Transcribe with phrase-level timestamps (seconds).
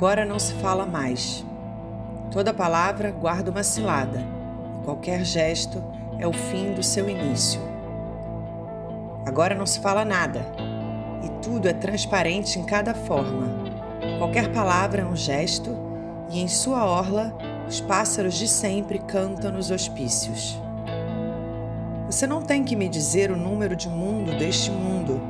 [0.00, 1.44] Agora não se fala mais.
[2.30, 4.24] Toda palavra guarda uma cilada,
[4.74, 5.84] e qualquer gesto
[6.18, 7.60] é o fim do seu início.
[9.26, 10.40] Agora não se fala nada,
[11.22, 13.46] e tudo é transparente em cada forma.
[14.16, 15.76] Qualquer palavra é um gesto,
[16.30, 17.36] e em sua orla
[17.68, 20.58] os pássaros de sempre cantam nos hospícios.
[22.06, 25.20] Você não tem que me dizer o número de mundo deste mundo.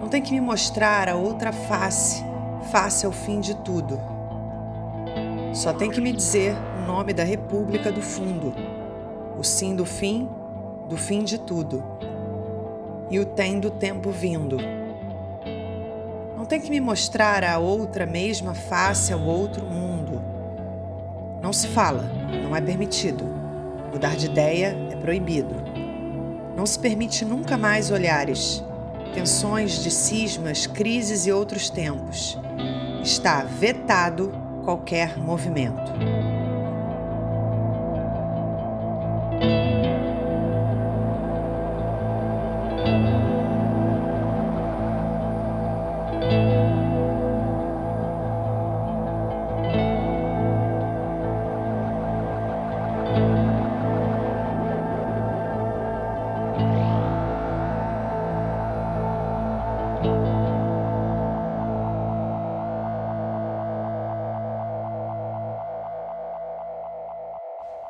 [0.00, 2.27] Não tem que me mostrar a outra face,
[2.64, 3.98] face ao fim de tudo.
[5.52, 8.54] Só tem que me dizer o nome da República do Fundo,
[9.38, 10.28] o sim do fim,
[10.88, 11.82] do fim de tudo,
[13.10, 14.58] e o tem do tempo vindo.
[16.36, 20.22] Não tem que me mostrar a outra mesma face ao outro mundo.
[21.42, 22.04] Não se fala,
[22.42, 23.24] não é permitido.
[23.92, 25.56] Mudar de ideia é proibido.
[26.56, 28.62] Não se permite nunca mais olhares,
[29.14, 32.38] tensões de cismas, crises e outros tempos.
[33.02, 34.32] Está vetado
[34.64, 36.17] qualquer movimento.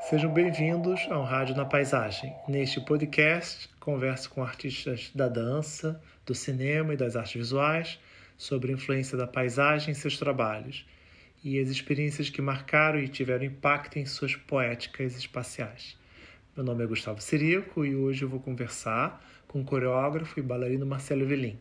[0.09, 2.35] Sejam bem-vindos ao Rádio na Paisagem.
[2.49, 8.01] Neste podcast, converso com artistas da dança, do cinema e das artes visuais
[8.39, 10.87] sobre a influência da paisagem em seus trabalhos
[11.45, 15.95] e as experiências que marcaram e tiveram impacto em suas poéticas espaciais.
[16.57, 20.87] Meu nome é Gustavo Sirico e hoje eu vou conversar com o coreógrafo e bailarino
[20.87, 21.59] Marcelo Velim.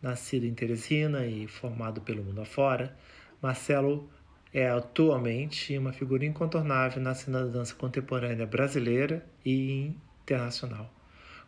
[0.00, 2.96] Nascido em Teresina e formado pelo mundo afora,
[3.42, 4.08] Marcelo
[4.54, 9.92] é atualmente uma figura incontornável na cena da dança contemporânea brasileira e
[10.22, 10.88] internacional.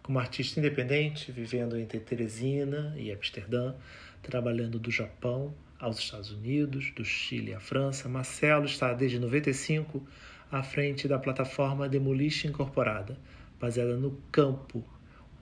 [0.02, 3.76] Como artista independente, vivendo entre Teresina e Amsterdã,
[4.20, 10.04] trabalhando do Japão aos Estados Unidos, do Chile à França, Marcelo está desde 95
[10.50, 13.16] à frente da plataforma Demolition Incorporada,
[13.60, 14.84] baseada no campo,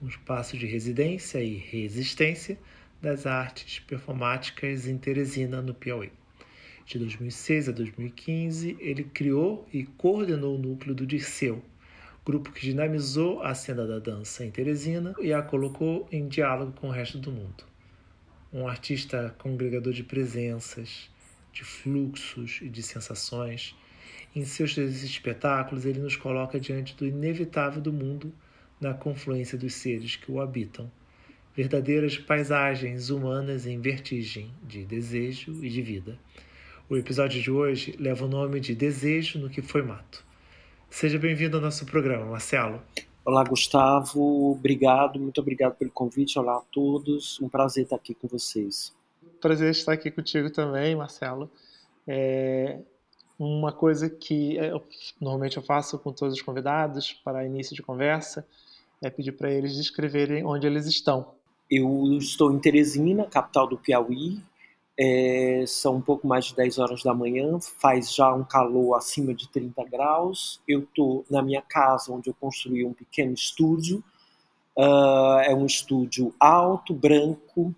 [0.03, 2.59] um espaço de residência e resistência
[3.01, 6.11] das artes performáticas em Teresina, no Piauí.
[6.85, 11.63] De 2006 a 2015, ele criou e coordenou o núcleo do Dirceu,
[12.23, 16.89] grupo que dinamizou a cena da dança em Teresina e a colocou em diálogo com
[16.89, 17.63] o resto do mundo.
[18.53, 21.09] Um artista congregador de presenças,
[21.51, 23.75] de fluxos e de sensações,
[24.35, 28.31] em seus espetáculos ele nos coloca diante do inevitável do mundo
[28.79, 30.91] na confluência dos seres que o habitam.
[31.55, 36.19] Verdadeiras paisagens humanas em vertigem de desejo e de vida.
[36.87, 40.23] O episódio de hoje leva o nome de Desejo no que foi mato.
[40.87, 42.79] Seja bem-vindo ao nosso programa, Marcelo.
[43.25, 44.51] Olá, Gustavo.
[44.51, 46.37] Obrigado, muito obrigado pelo convite.
[46.37, 47.41] Olá a todos.
[47.41, 48.93] Um prazer estar aqui com vocês.
[49.41, 51.49] Prazer estar aqui contigo também, Marcelo.
[52.07, 52.77] É
[53.39, 54.83] uma coisa que eu,
[55.19, 58.45] normalmente eu faço com todos os convidados para início de conversa
[59.01, 61.33] é pedir para eles descreverem onde eles estão.
[61.69, 64.39] Eu estou em Teresina, capital do Piauí,
[64.97, 69.33] é, são um pouco mais de 10 horas da manhã, faz já um calor acima
[69.33, 70.61] de 30 graus.
[70.67, 74.03] Eu estou na minha casa, onde eu construí um pequeno estúdio.
[74.77, 77.73] Uh, é um estúdio alto, branco.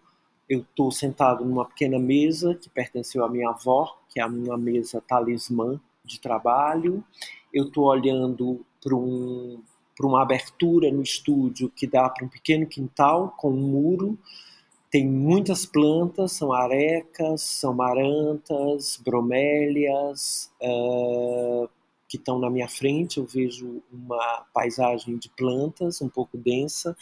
[0.47, 5.01] Eu estou sentado numa pequena mesa que pertenceu à minha avó, que é uma mesa
[5.01, 7.03] talismã de trabalho.
[7.51, 9.61] Eu estou olhando para um,
[10.01, 14.17] uma abertura no estúdio que dá para um pequeno quintal com um muro
[14.89, 21.69] tem muitas plantas, são arecas, são marantas, bromélias, uh,
[22.07, 23.17] que estão na minha frente.
[23.17, 26.95] Eu vejo uma paisagem de plantas um pouco densa,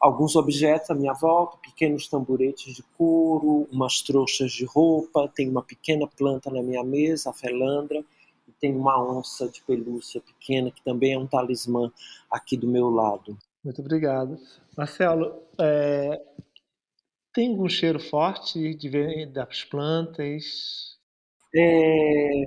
[0.00, 5.62] alguns objetos à minha volta, pequenos tamboretes de couro, umas trouxas de roupa, tem uma
[5.62, 8.04] pequena planta na minha mesa, a felandra,
[8.46, 11.90] e tem uma onça de pelúcia pequena, que também é um talismã
[12.30, 13.36] aqui do meu lado.
[13.64, 14.38] Muito obrigado.
[14.76, 16.20] Marcelo, é,
[17.34, 20.96] tem algum cheiro forte de ver das plantas?
[21.54, 22.44] É,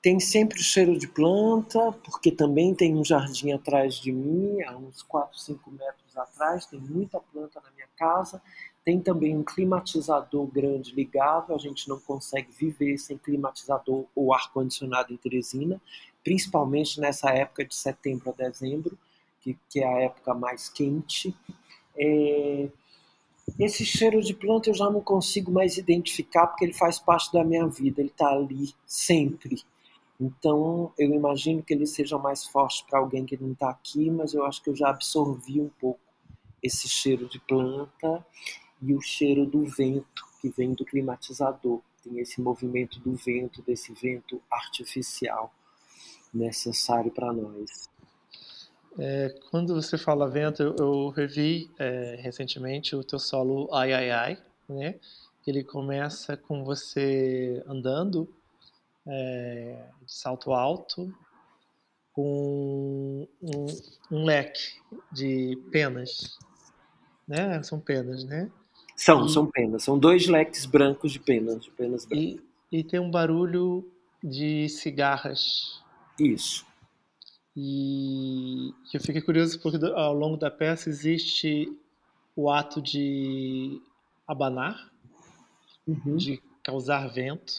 [0.00, 4.76] tem sempre o cheiro de planta, porque também tem um jardim atrás de mim, a
[4.76, 8.40] uns 4, 5 metros atrás, tem muita planta na minha casa.
[8.84, 15.12] Tem também um climatizador grande ligado, a gente não consegue viver sem climatizador ou ar-condicionado
[15.12, 15.80] em Teresina,
[16.22, 18.96] principalmente nessa época de setembro a dezembro,
[19.40, 21.34] que, que é a época mais quente.
[21.96, 22.68] É,
[23.58, 27.44] Esse cheiro de planta eu já não consigo mais identificar porque ele faz parte da
[27.44, 29.62] minha vida, ele está ali sempre.
[30.20, 34.34] Então eu imagino que ele seja mais forte para alguém que não está aqui, mas
[34.34, 36.00] eu acho que eu já absorvi um pouco
[36.62, 38.26] esse cheiro de planta
[38.82, 41.80] e o cheiro do vento que vem do climatizador.
[42.02, 45.52] Tem esse movimento do vento, desse vento artificial
[46.32, 47.88] necessário para nós.
[48.98, 54.10] É, quando você fala vento, eu, eu revi é, recentemente o teu solo Ai Ai
[54.10, 54.96] Ai, né?
[55.46, 58.28] Ele começa com você andando
[59.06, 61.14] é, de salto alto
[62.12, 63.66] com um,
[64.10, 64.80] um, leque
[65.12, 66.36] de penas,
[67.26, 67.62] né?
[67.62, 68.50] São penas, né?
[68.96, 69.84] São, e, são penas.
[69.84, 72.26] São dois leques brancos de penas, de penas brancas.
[72.26, 72.42] E,
[72.72, 73.88] e tem um barulho
[74.22, 75.80] de cigarras.
[76.18, 76.67] Isso.
[77.60, 81.68] E eu fiquei curioso porque ao longo da peça existe
[82.36, 83.82] o ato de
[84.28, 84.92] abanar,
[85.84, 86.16] uhum.
[86.16, 87.52] de causar vento,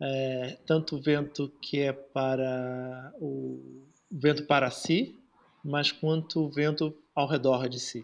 [0.00, 5.20] é, tanto o vento que é para o vento para si,
[5.62, 8.02] mas quanto o vento ao redor de si.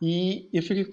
[0.00, 0.84] E eu fiquei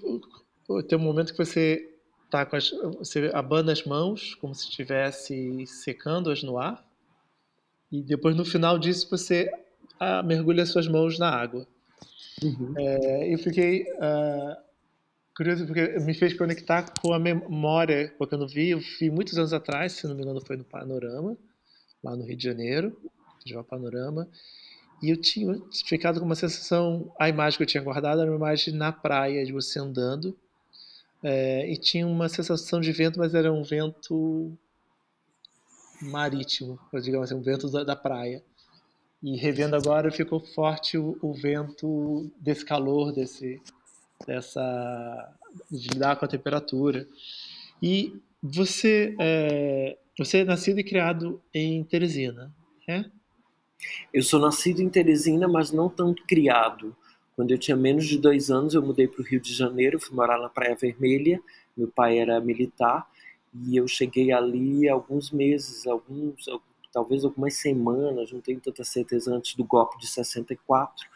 [0.86, 1.98] tem um momento que você
[2.30, 6.88] tá com as, você abana as mãos como se estivesse secando-as no ar
[7.90, 9.50] e depois, no final disso, você
[9.98, 11.66] ah, mergulha suas mãos na água.
[12.42, 12.74] Uhum.
[12.76, 14.56] É, eu fiquei uh,
[15.36, 19.36] curioso porque me fez conectar com a memória, porque eu não vi, eu vi muitos
[19.36, 21.36] anos atrás, se não me engano foi no Panorama,
[22.02, 22.96] lá no Rio de Janeiro,
[23.36, 24.28] Festival Panorama,
[25.02, 28.36] e eu tinha ficado com uma sensação, a imagem que eu tinha guardado era uma
[28.36, 30.36] imagem na praia, de você andando,
[31.22, 34.56] é, e tinha uma sensação de vento, mas era um vento
[36.02, 38.42] marítimo, digamos assim, vento da, da praia.
[39.22, 43.60] E revendo agora ficou forte o, o, vento desse calor, desse,
[44.26, 45.34] dessa
[45.70, 47.06] de lidar com a temperatura.
[47.82, 52.52] E você é, você é nascido e criado em Teresina,
[52.88, 53.04] é?
[54.12, 56.96] Eu sou nascido em Teresina, mas não tanto criado.
[57.36, 60.14] Quando eu tinha menos de dois anos, eu mudei para o Rio de Janeiro, fui
[60.14, 61.40] morar na Praia Vermelha.
[61.76, 63.06] Meu pai era militar
[63.52, 66.46] e eu cheguei ali alguns meses, alguns,
[66.92, 71.08] talvez algumas semanas, não tenho tanta certeza, antes do golpe de 64,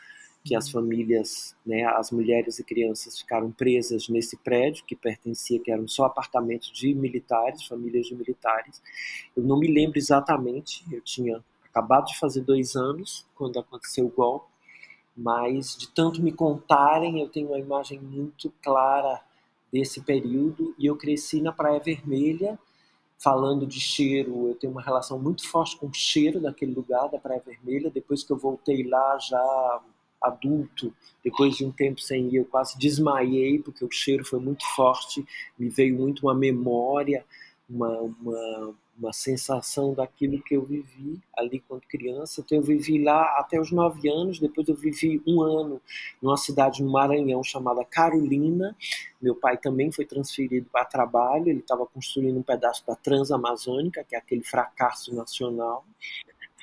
[0.44, 0.72] que as uhum.
[0.72, 6.04] famílias, né, as mulheres e crianças ficaram presas nesse prédio que pertencia, que eram só
[6.04, 8.82] apartamentos de militares, famílias de militares.
[9.34, 14.10] Eu não me lembro exatamente, eu tinha acabado de fazer dois anos quando aconteceu o
[14.10, 14.52] golpe,
[15.16, 19.22] mas de tanto me contarem, eu tenho uma imagem muito clara
[19.74, 22.56] desse período e eu cresci na Praia Vermelha,
[23.18, 27.18] falando de cheiro, eu tenho uma relação muito forte com o cheiro daquele lugar, da
[27.18, 27.90] Praia Vermelha.
[27.90, 29.80] Depois que eu voltei lá, já
[30.22, 30.94] adulto,
[31.24, 35.26] depois de um tempo sem ir, eu quase desmaiei, porque o cheiro foi muito forte,
[35.58, 37.26] me veio muito uma memória,
[37.68, 42.40] uma, uma uma sensação daquilo que eu vivi ali quando criança.
[42.40, 44.38] Então, eu vivi lá até os nove anos.
[44.38, 45.80] Depois, eu vivi um ano
[46.22, 48.76] numa cidade no Maranhão chamada Carolina.
[49.20, 51.48] Meu pai também foi transferido para trabalho.
[51.48, 55.84] Ele estava construindo um pedaço da Transamazônica, que é aquele fracasso nacional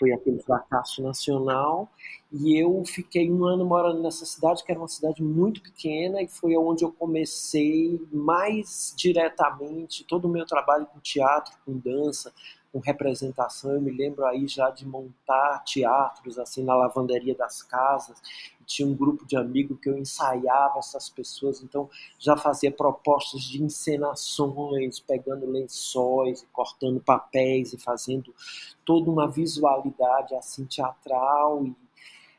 [0.01, 1.87] foi aquele fracasso nacional.
[2.31, 6.27] E eu fiquei um ano morando nessa cidade, que era uma cidade muito pequena, e
[6.27, 12.33] foi onde eu comecei mais diretamente todo o meu trabalho com teatro, com dança,
[12.73, 13.73] com representação.
[13.73, 18.19] Eu me lembro aí já de montar teatros assim na lavanderia das casas.
[18.71, 23.61] Tinha um grupo de amigos que eu ensaiava essas pessoas, então já fazia propostas de
[23.61, 28.33] encenações, pegando lençóis, cortando papéis e fazendo
[28.85, 31.75] toda uma visualidade assim teatral e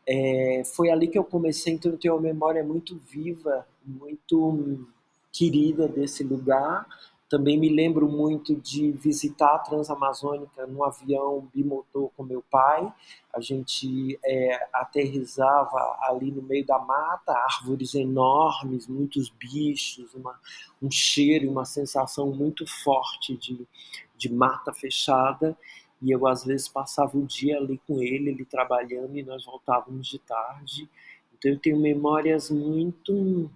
[0.06, 4.86] é, foi ali que eu comecei, então eu tenho uma memória muito viva, muito
[5.30, 6.86] querida desse lugar
[7.32, 12.92] também me lembro muito de visitar a Transamazônica num avião bimotor com meu pai.
[13.32, 20.38] A gente é, aterrizava ali no meio da mata, árvores enormes, muitos bichos, uma,
[20.82, 23.66] um cheiro, uma sensação muito forte de,
[24.14, 25.56] de mata fechada.
[26.02, 30.06] E eu, às vezes, passava o dia ali com ele, ele trabalhando, e nós voltávamos
[30.06, 30.86] de tarde.
[31.32, 33.50] Então, eu tenho memórias muito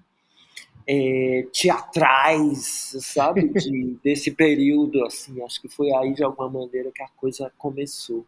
[0.87, 7.03] é, teatrais, sabe, de, desse período, assim, acho que foi aí de alguma maneira que
[7.03, 8.25] a coisa começou.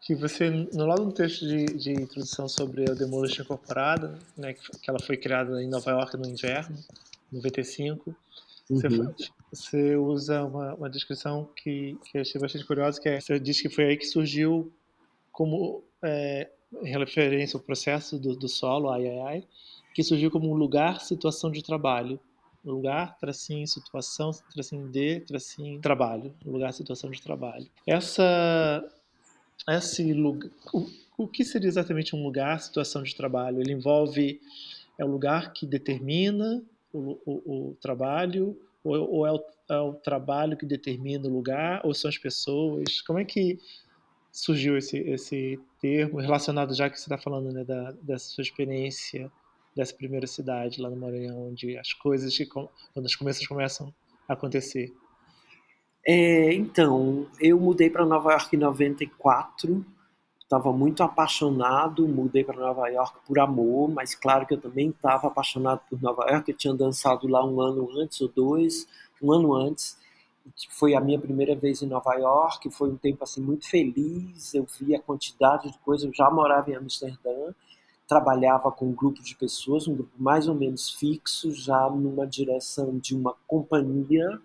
[0.00, 4.90] Que você, no lado do texto de, de introdução sobre a Demolition Incorporada, né, que
[4.90, 6.76] ela foi criada em Nova York no inverno,
[7.32, 8.14] 95,
[8.68, 8.76] uhum.
[8.76, 8.88] você,
[9.50, 13.60] você usa uma, uma descrição que, que eu achei bastante curiosa, que é, você diz
[13.60, 14.72] que foi aí que surgiu
[15.30, 16.50] como é,
[16.82, 19.44] referência ao processo do, do solo, ai, ai, ai,
[19.94, 22.18] que surgiu como lugar, situação de trabalho.
[22.64, 26.32] Lugar, tracinho, situação, tracinho de, tracinho, trabalho.
[26.44, 27.66] Lugar, situação de trabalho.
[27.86, 28.84] Essa,
[29.68, 30.86] esse lugar, o,
[31.18, 33.60] o que seria exatamente um lugar, situação de trabalho?
[33.60, 34.40] Ele envolve,
[34.96, 39.94] é o lugar que determina o, o, o trabalho, ou, ou é, o, é o
[39.94, 43.00] trabalho que determina o lugar, ou são as pessoas?
[43.00, 43.58] Como é que
[44.30, 49.30] surgiu esse, esse termo relacionado, já que você está falando né, da, dessa sua experiência
[49.74, 52.70] dessa primeira cidade lá no Maranhão, onde as coisas, que, quando
[53.04, 53.92] as coisas começam
[54.28, 54.92] a acontecer?
[56.06, 59.84] É, então, eu mudei para Nova York em 94,
[60.42, 65.28] estava muito apaixonado, mudei para Nova York por amor, mas claro que eu também estava
[65.28, 68.86] apaixonado por Nova York, eu tinha dançado lá um ano antes ou dois,
[69.22, 69.96] um ano antes,
[70.70, 74.66] foi a minha primeira vez em Nova York, foi um tempo assim muito feliz, eu
[74.80, 77.54] vi a quantidade de coisas, eu já morava em Amsterdã,
[78.12, 82.98] trabalhava com um grupo de pessoas, um grupo mais ou menos fixo, já numa direção
[82.98, 84.38] de uma companhia.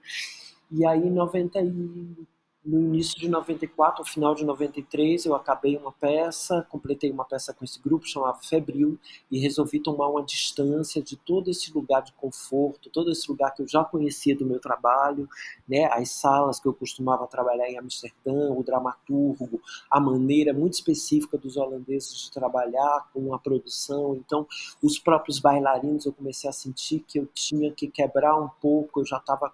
[0.72, 2.28] E aí, em 90 e
[2.68, 7.54] no início de 94, ao final de 93, eu acabei uma peça, completei uma peça
[7.54, 9.00] com esse grupo, chamava Febril,
[9.32, 13.62] e resolvi tomar uma distância de todo esse lugar de conforto, todo esse lugar que
[13.62, 15.30] eu já conhecia do meu trabalho,
[15.68, 21.38] né, as salas que eu costumava trabalhar em Amsterdã, o dramaturgo, a maneira muito específica
[21.38, 24.16] dos holandeses de trabalhar com a produção.
[24.16, 24.46] Então,
[24.84, 29.06] os próprios bailarinos, eu comecei a sentir que eu tinha que quebrar um pouco, eu
[29.06, 29.54] já estava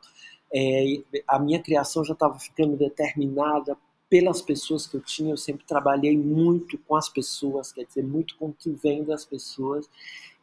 [0.54, 3.76] é, a minha criação já estava ficando determinada
[4.10, 5.32] pelas pessoas que eu tinha.
[5.32, 9.26] Eu sempre trabalhei muito com as pessoas, quer dizer, muito com o que vem das
[9.26, 9.90] pessoas.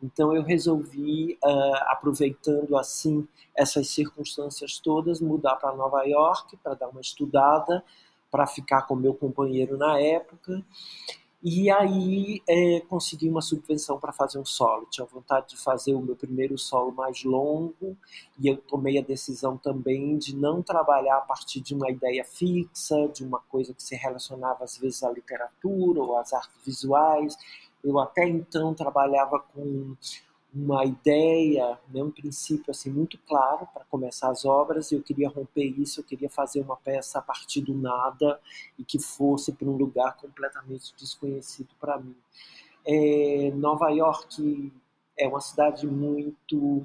[0.03, 6.89] Então eu resolvi, uh, aproveitando assim essas circunstâncias todas, mudar para Nova York para dar
[6.89, 7.85] uma estudada,
[8.31, 10.65] para ficar com meu companheiro na época
[11.43, 14.87] e aí é, consegui uma subvenção para fazer um solo.
[14.91, 17.97] Tinha vontade de fazer o meu primeiro solo mais longo
[18.39, 23.09] e eu tomei a decisão também de não trabalhar a partir de uma ideia fixa,
[23.09, 27.35] de uma coisa que se relacionava às vezes à literatura ou às artes visuais.
[27.83, 29.97] Eu até então trabalhava com
[30.53, 34.91] uma ideia, né, um princípio assim muito claro para começar as obras.
[34.91, 38.41] Eu queria romper isso, eu queria fazer uma peça a partir do nada
[38.79, 42.17] e que fosse para um lugar completamente desconhecido para mim.
[42.87, 44.73] É, Nova York
[45.17, 46.83] é uma cidade muito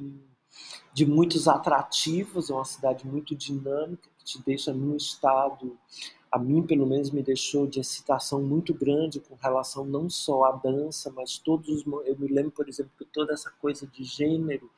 [0.94, 5.78] de muitos atrativos, é uma cidade muito dinâmica que te deixa num estado
[6.36, 10.52] a mim, pelo menos, me deixou de excitação muito grande com relação não só à
[10.52, 11.86] dança, mas todos os.
[12.06, 14.70] Eu me lembro, por exemplo, que toda essa coisa de gênero,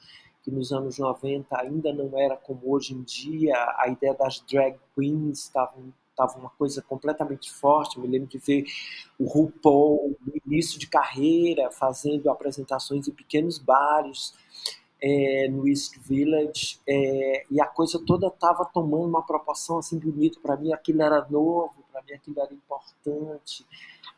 [0.44, 4.78] que nos anos 90 ainda não era como hoje em dia, a ideia das drag
[4.96, 5.74] queens estava
[6.12, 8.00] estava uma coisa completamente forte.
[8.00, 8.66] Me lembro de ver
[9.20, 14.34] o RuPaul no início de carreira fazendo apresentações em pequenos bares
[15.02, 20.40] é, no East Village é, e a coisa toda estava tomando uma proporção assim bonita.
[20.40, 23.66] Para mim aquilo era novo para mim aquilo era importante.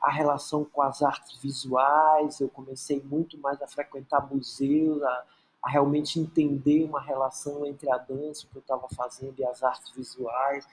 [0.01, 5.24] A relação com as artes visuais eu comecei muito mais a frequentar museus a,
[5.63, 9.93] a realmente entender uma relação entre a dança que eu estava fazendo e as artes
[9.93, 10.65] visuais.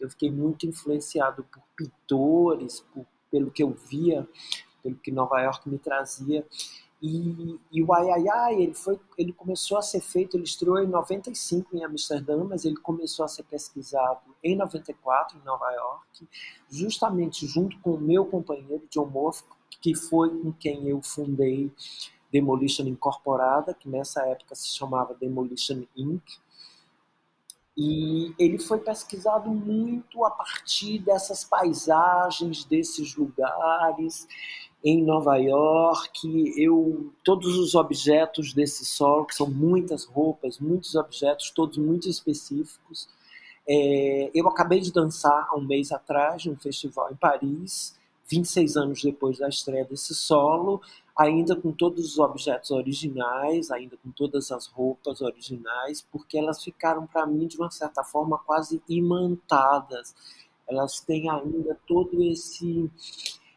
[0.00, 4.28] Eu fiquei muito influenciado por pintores por, pelo que eu via
[4.82, 6.44] pelo que Nova York me trazia
[7.02, 10.78] e, e o Ai Ai Ai, ele, foi, ele começou a ser feito, ele estreou
[10.78, 16.28] em 95 em Amsterdã, mas ele começou a ser pesquisado em 94 em Nova York,
[16.70, 19.42] justamente junto com o meu companheiro John Morph,
[19.80, 21.72] que foi com quem eu fundei
[22.30, 26.22] Demolition Incorporada, que nessa época se chamava Demolition Inc.
[27.76, 34.28] E ele foi pesquisado muito a partir dessas paisagens, desses lugares
[34.84, 36.54] em Nova York.
[36.56, 43.08] Eu todos os objetos desse solo, que são muitas roupas, muitos objetos, todos muito específicos.
[43.68, 47.96] É, eu acabei de dançar há um mês atrás num festival em Paris,
[48.28, 50.80] 26 anos depois da estreia desse solo,
[51.16, 57.06] ainda com todos os objetos originais, ainda com todas as roupas originais, porque elas ficaram
[57.06, 60.14] para mim de uma certa forma quase imantadas.
[60.68, 62.90] Elas têm ainda todo esse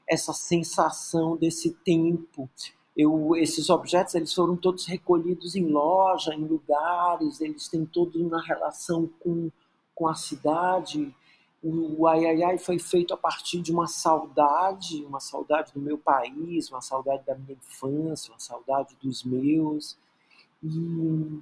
[0.07, 2.49] essa sensação desse tempo.
[2.95, 8.41] Eu, esses objetos eles foram todos recolhidos em loja, em lugares, eles têm toda uma
[8.41, 9.51] relação com,
[9.93, 11.13] com a cidade.
[11.61, 15.97] O Ai Ai Ai foi feito a partir de uma saudade, uma saudade do meu
[15.97, 19.97] país, uma saudade da minha infância, uma saudade dos meus.
[20.63, 21.41] E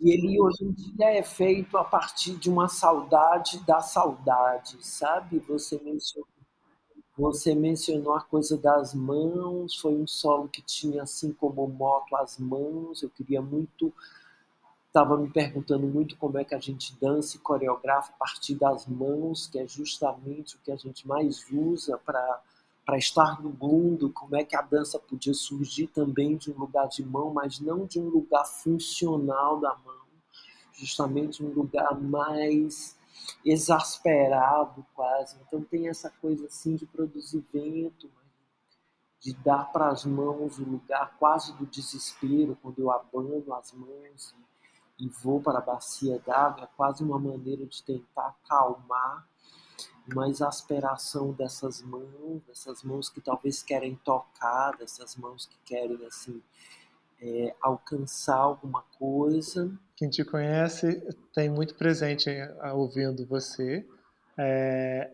[0.00, 5.38] e ele hoje em dia é feito a partir de uma saudade da saudade, sabe?
[5.40, 6.28] Você mencionou.
[7.18, 12.38] Você mencionou a coisa das mãos, foi um solo que tinha assim como moto as
[12.38, 13.02] mãos.
[13.02, 13.90] Eu queria muito,
[14.88, 18.86] estava me perguntando muito como é que a gente dança e coreografa a partir das
[18.86, 22.42] mãos, que é justamente o que a gente mais usa para
[22.86, 26.86] para estar no mundo, como é que a dança podia surgir também de um lugar
[26.86, 30.06] de mão, mas não de um lugar funcional da mão,
[30.72, 32.96] justamente um lugar mais
[33.44, 35.36] exasperado quase.
[35.44, 38.08] Então tem essa coisa assim de produzir vento,
[39.18, 44.32] de dar para as mãos o lugar quase do desespero, quando eu abano as mãos
[45.00, 49.26] e, e vou para a bacia d'água, é quase uma maneira de tentar acalmar
[50.12, 56.42] uma exasperação dessas mãos, dessas mãos que talvez querem tocar, dessas mãos que querem assim
[57.20, 59.72] é, alcançar alguma coisa.
[59.96, 61.02] Quem te conhece
[61.34, 62.30] tem muito presente
[62.74, 63.86] ouvindo você,
[64.36, 65.10] é,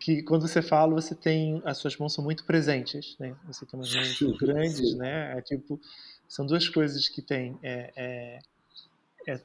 [0.00, 3.36] que quando você fala você tem as suas mãos são muito presentes, né?
[3.46, 4.96] Você tem umas mãos sim, grandes, sim.
[4.96, 5.38] né?
[5.38, 5.80] É tipo
[6.28, 7.58] são duas coisas que tem.
[7.62, 8.38] É, é,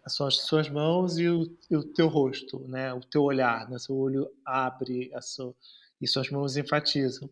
[0.07, 2.93] são as suas mãos e o, e o, teu rosto, né?
[2.93, 3.77] O teu olhar, né?
[3.79, 5.55] Seu olho abre a sua,
[6.01, 7.29] e suas mãos enfatizam.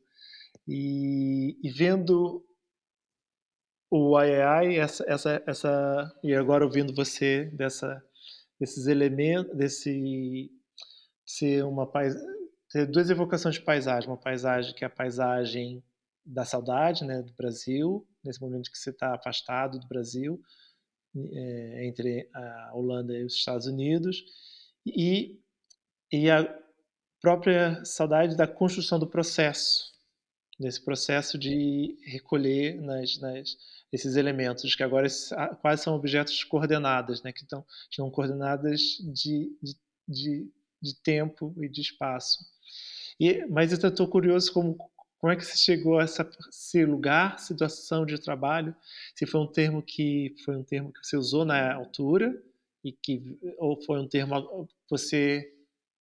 [0.67, 2.45] E, e vendo
[3.89, 8.03] o ai, ai essa, essa, essa, e agora ouvindo você dessa,
[8.59, 10.51] desses elementos, desse
[11.25, 12.27] ser uma paisagem,
[12.69, 15.83] ter duas evocações de paisagem, uma paisagem que é a paisagem
[16.25, 20.41] da saudade, né, do Brasil, nesse momento que você está afastado do Brasil,
[21.33, 24.23] é, entre a Holanda e os Estados Unidos,
[24.85, 25.39] e,
[26.11, 26.47] e a
[27.21, 29.91] própria saudade da construção do processo,
[30.59, 33.57] desse processo de recolher nas, nas
[33.91, 35.07] esses elementos, que agora
[35.61, 38.81] quase são objetos coordenadas, né, que estão, estão coordenadas
[39.13, 39.75] de, de,
[40.07, 42.45] de, de tempo e de espaço.
[43.19, 44.77] E, mas eu estou curioso como,
[45.19, 48.75] como é que você chegou a essa, esse lugar, situação de trabalho?
[49.15, 52.39] Se foi um termo que foi um termo que você usou na altura
[52.83, 55.53] e que ou foi um termo você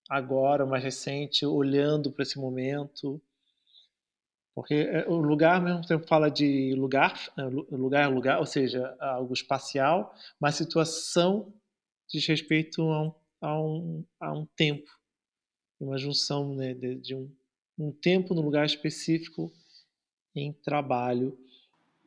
[0.09, 3.21] agora mais recente olhando para esse momento?
[4.53, 7.43] Porque é, o lugar ao mesmo tempo fala de lugar, é,
[7.75, 11.53] lugar é lugar, ou seja, algo espacial, mas situação
[12.09, 14.89] diz respeito a um, a um, a um tempo,
[15.79, 17.31] uma junção né, de, de um
[17.77, 19.51] um tempo no lugar específico
[20.35, 21.37] em trabalho.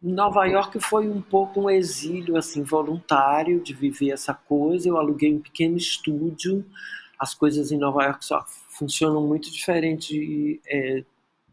[0.03, 4.89] Nova York foi um pouco um exílio assim voluntário de viver essa coisa.
[4.89, 6.65] Eu aluguei um pequeno estúdio.
[7.19, 11.05] As coisas em Nova York só funcionam muito diferente é,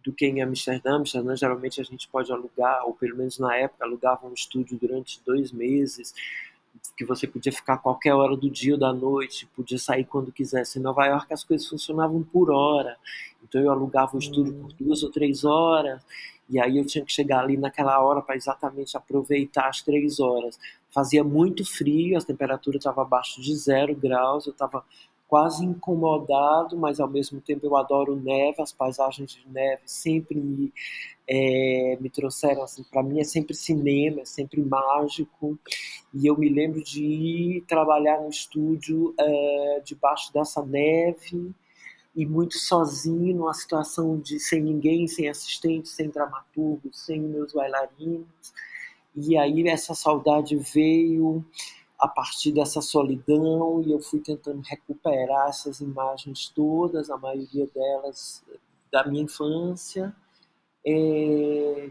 [0.01, 0.95] do que em Amsterdã.
[0.95, 5.21] Amsterdã geralmente a gente pode alugar, ou pelo menos na época alugava um estúdio durante
[5.25, 6.13] dois meses
[6.95, 10.79] que você podia ficar qualquer hora do dia ou da noite, podia sair quando quisesse.
[10.79, 12.97] Em Nova York as coisas funcionavam por hora,
[13.47, 14.75] então eu alugava o estúdio por hum.
[14.79, 16.01] duas ou três horas,
[16.49, 20.57] e aí eu tinha que chegar ali naquela hora para exatamente aproveitar as três horas.
[20.89, 24.83] Fazia muito frio, a temperatura estava abaixo de zero graus, eu estava
[25.27, 30.73] quase incomodado, mas ao mesmo tempo eu adoro neve, as paisagens de neve sempre me,
[31.27, 35.59] é, me trouxeram, assim, para mim é sempre cinema, é sempre mágico,
[36.13, 41.53] e eu me lembro de ir trabalhar no estúdio é, debaixo dessa neve,
[42.17, 48.25] e muito sozinho, numa situação de sem ninguém, sem assistente, sem dramaturgo, sem meus bailarinos,
[49.15, 51.45] e aí essa saudade veio
[51.99, 58.43] a partir dessa solidão e eu fui tentando recuperar essas imagens todas, a maioria delas
[58.91, 60.15] da minha infância.
[60.85, 61.89] É,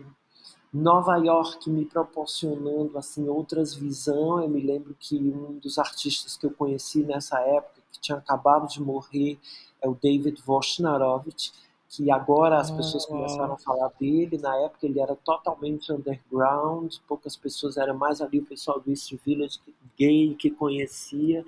[0.73, 4.45] Nova York me proporcionando assim outras visões.
[4.45, 8.69] Eu me lembro que um dos artistas que eu conheci nessa época, que tinha acabado
[8.69, 9.39] de morrer,
[9.83, 11.53] é o David Voshnarovich,
[11.89, 13.09] que agora as pessoas ah.
[13.09, 14.39] começaram a falar dele.
[14.39, 19.15] Na época ele era totalmente underground, poucas pessoas, era mais ali o pessoal do East
[19.25, 19.61] Village
[19.99, 21.45] gay que conhecia.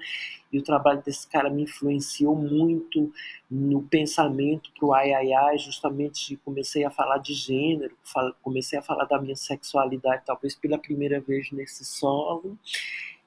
[0.50, 3.12] E o trabalho desse cara me influenciou muito
[3.50, 7.94] no pensamento para o ai ai ai, justamente comecei a falar de gênero,
[8.42, 12.56] comecei a falar da minha sexualidade, talvez pela primeira vez nesse solo.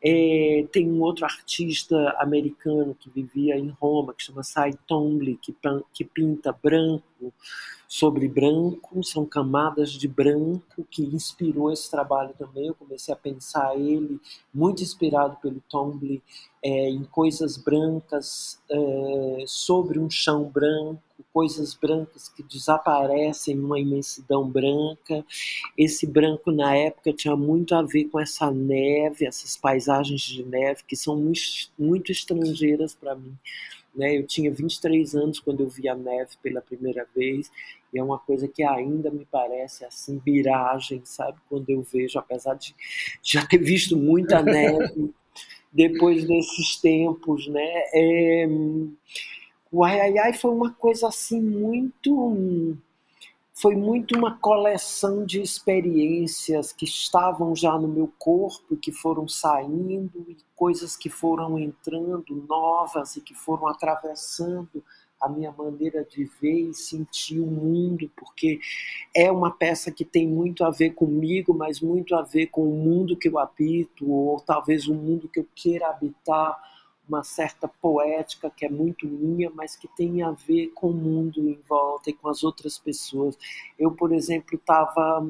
[0.04, 5.56] É, tem um outro artista americano que vivia em Roma, que chama Cy Twombly, que,
[5.94, 7.04] que pinta branco
[7.88, 12.68] sobre branco, são camadas de branco, que inspirou esse trabalho também.
[12.68, 14.18] Eu comecei a pensar ele,
[14.54, 16.24] muito inspirado pelo Twombly,
[16.64, 21.02] é, em coisas brancas, é, sobre um chão branco,
[21.34, 25.26] coisas brancas que desaparecem numa imensidão branca.
[25.78, 30.84] Esse branco na época tinha muito a ver com essa neve, essas paisagens de neve
[30.88, 31.16] que são
[31.78, 33.38] muito estrangeiras para mim.
[33.96, 34.18] Né?
[34.18, 37.52] Eu tinha 23 anos quando eu vi a neve pela primeira vez
[37.94, 41.38] e é uma coisa que ainda me parece assim miragem, sabe?
[41.50, 42.74] Quando eu vejo, apesar de
[43.22, 45.14] já ter visto muita neve
[45.72, 47.70] depois desses tempos, né?
[47.94, 48.48] É...
[49.72, 52.78] O Ai Ai Ai foi uma coisa assim muito
[53.62, 60.26] foi muito uma coleção de experiências que estavam já no meu corpo, que foram saindo,
[60.28, 64.84] e coisas que foram entrando novas e que foram atravessando
[65.22, 68.60] a minha maneira de ver e sentir o mundo, porque
[69.16, 72.76] é uma peça que tem muito a ver comigo, mas muito a ver com o
[72.76, 76.58] mundo que eu habito, ou talvez o mundo que eu queira habitar
[77.08, 81.50] uma certa poética que é muito minha, mas que tem a ver com o mundo
[81.50, 83.38] em volta e com as outras pessoas.
[83.78, 85.26] Eu, por exemplo, estava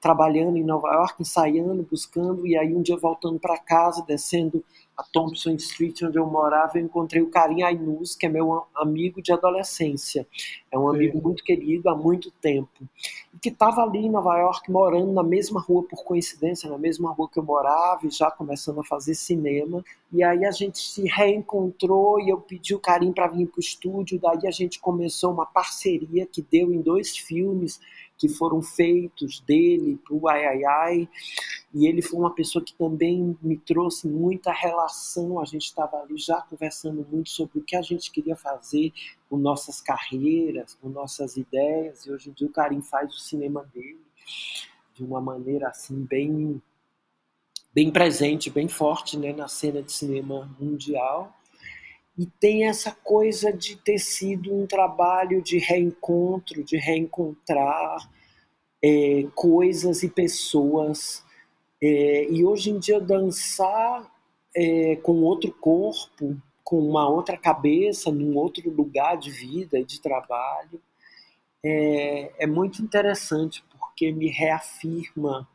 [0.00, 4.64] trabalhando em Nova York, ensaiando, buscando, e aí um dia voltando para casa, descendo
[5.00, 9.22] a Thompson Street, onde eu morava, eu encontrei o Karim Ainus, que é meu amigo
[9.22, 10.26] de adolescência.
[10.70, 10.96] É um Sim.
[10.96, 12.86] amigo muito querido há muito tempo.
[13.34, 17.10] E que estava ali em Nova York, morando na mesma rua, por coincidência, na mesma
[17.12, 19.82] rua que eu morava, e já começando a fazer cinema.
[20.12, 23.60] E aí a gente se reencontrou e eu pedi o Karim para vir para o
[23.60, 24.20] estúdio.
[24.20, 27.80] Daí a gente começou uma parceria que deu em dois filmes
[28.20, 31.08] que foram feitos dele para o Ai Ai Ai,
[31.72, 36.18] e ele foi uma pessoa que também me trouxe muita relação, a gente estava ali
[36.18, 38.92] já conversando muito sobre o que a gente queria fazer
[39.28, 43.64] com nossas carreiras, com nossas ideias, e hoje em dia o Karim faz o cinema
[43.74, 44.04] dele
[44.94, 46.60] de uma maneira assim bem
[47.72, 51.39] bem presente, bem forte né, na cena de cinema mundial
[52.18, 58.10] e tem essa coisa de ter sido um trabalho de reencontro, de reencontrar
[58.82, 61.24] é, coisas e pessoas.
[61.82, 64.10] É, e hoje em dia dançar
[64.54, 70.00] é, com outro corpo, com uma outra cabeça, num outro lugar de vida e de
[70.00, 70.80] trabalho,
[71.64, 75.48] é, é muito interessante porque me reafirma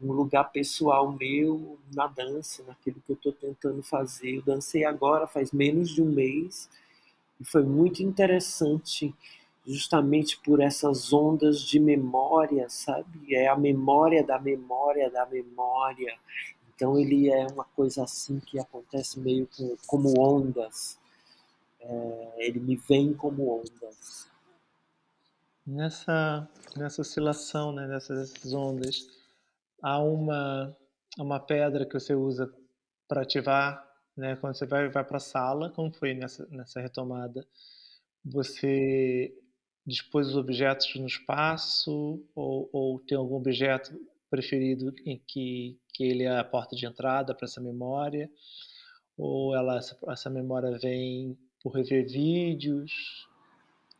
[0.00, 4.36] um lugar pessoal meu na dança, naquilo que eu estou tentando fazer.
[4.36, 6.68] Eu dancei agora faz menos de um mês
[7.40, 9.14] e foi muito interessante,
[9.66, 13.34] justamente por essas ondas de memória, sabe?
[13.34, 16.14] É a memória da memória da memória.
[16.74, 20.98] Então ele é uma coisa assim que acontece meio com, como ondas.
[21.80, 24.28] É, ele me vem como ondas.
[25.66, 29.15] Nessa, nessa oscilação, né, nessas ondas,
[29.82, 30.76] há uma,
[31.18, 32.52] uma pedra que você usa
[33.08, 33.84] para ativar,
[34.16, 34.36] né?
[34.36, 37.46] Quando você vai, vai para a sala, como foi nessa, nessa retomada,
[38.24, 39.32] você
[39.86, 43.94] dispôs os objetos no espaço ou, ou tem algum objeto
[44.28, 48.28] preferido em que, que ele é a porta de entrada para essa memória?
[49.16, 53.25] Ou ela, essa, essa memória vem por rever vídeos?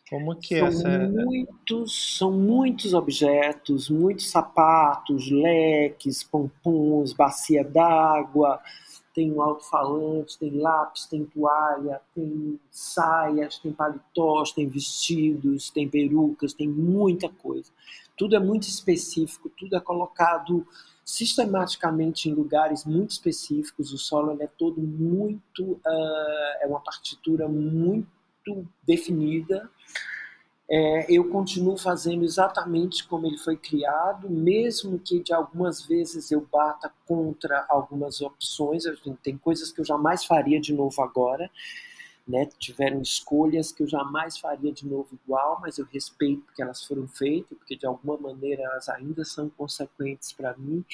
[0.08, 1.08] Como que são é essa...
[1.08, 8.60] muitos, são muitos objetos, muitos sapatos, leques, pompons, bacia d'água,
[9.12, 16.52] tem um alto-falante, tem lápis, tem toalha, tem saias, tem paletós, tem vestidos, tem perucas,
[16.52, 17.70] tem muita coisa.
[18.16, 20.66] Tudo é muito específico, tudo é colocado
[21.04, 23.92] sistematicamente em lugares muito específicos.
[23.92, 28.15] O solo é todo muito, uh, é uma partitura muito
[28.86, 29.70] definida
[30.68, 36.40] é, eu continuo fazendo exatamente como ele foi criado, mesmo que de algumas vezes eu
[36.40, 38.82] bata contra algumas opções.
[39.22, 41.48] Tem coisas que eu jamais faria de novo agora,
[42.26, 42.48] né?
[42.58, 47.06] Tiveram escolhas que eu jamais faria de novo igual, mas eu respeito porque elas foram
[47.06, 50.84] feitas, porque de alguma maneira elas ainda são consequentes para mim.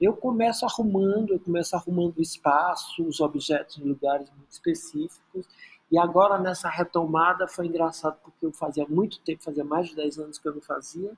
[0.00, 5.46] Eu começo arrumando, eu começo arrumando espaço, os objetos lugares muito específicos
[5.90, 10.18] e agora nessa retomada foi engraçado porque eu fazia muito tempo, fazia mais de 10
[10.18, 11.12] anos que eu não fazia,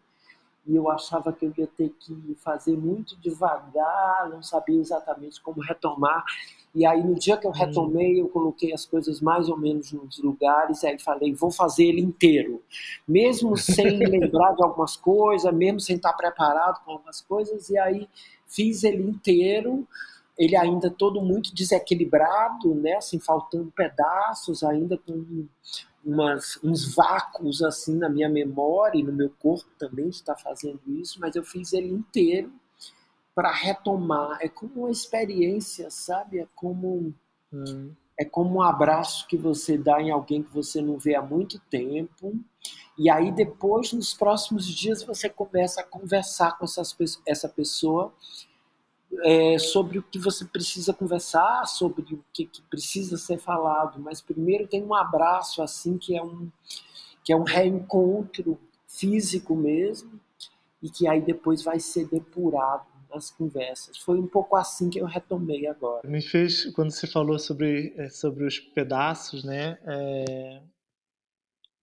[0.67, 5.61] e eu achava que eu ia ter que fazer muito devagar, não sabia exatamente como
[5.61, 6.25] retomar.
[6.73, 7.55] E aí no dia que eu hum.
[7.55, 11.87] retomei, eu coloquei as coisas mais ou menos nos lugares, e aí falei, vou fazer
[11.87, 12.63] ele inteiro.
[13.07, 18.09] Mesmo sem lembrar de algumas coisas, mesmo sem estar preparado com algumas coisas, e aí
[18.47, 19.87] fiz ele inteiro
[20.39, 25.47] ele ainda todo muito desequilibrado, né, assim, faltando pedaços, ainda com
[26.05, 30.81] umas, uns vácuos assim na minha memória e no meu corpo também de estar fazendo
[30.89, 32.53] isso, mas eu fiz ele inteiro
[33.35, 34.39] para retomar.
[34.41, 36.41] É como uma experiência, sabe?
[36.41, 37.15] É como
[37.53, 37.93] hum.
[38.19, 41.59] é como um abraço que você dá em alguém que você não vê há muito
[41.71, 42.35] tempo.
[42.99, 46.95] E aí depois, nos próximos dias, você começa a conversar com essas,
[47.27, 48.13] essa pessoa
[49.25, 54.21] é, sobre o que você precisa conversar, sobre o que, que, precisa ser falado, mas
[54.21, 56.51] primeiro tem um abraço assim que é um
[57.25, 60.21] que é um reencontro físico mesmo
[60.83, 63.97] e que aí depois vai ser depurado nas conversas.
[63.99, 66.09] Foi um pouco assim que eu retomei agora.
[66.09, 69.79] Me fez quando você falou sobre é, sobre os pedaços, né?
[69.87, 70.63] É,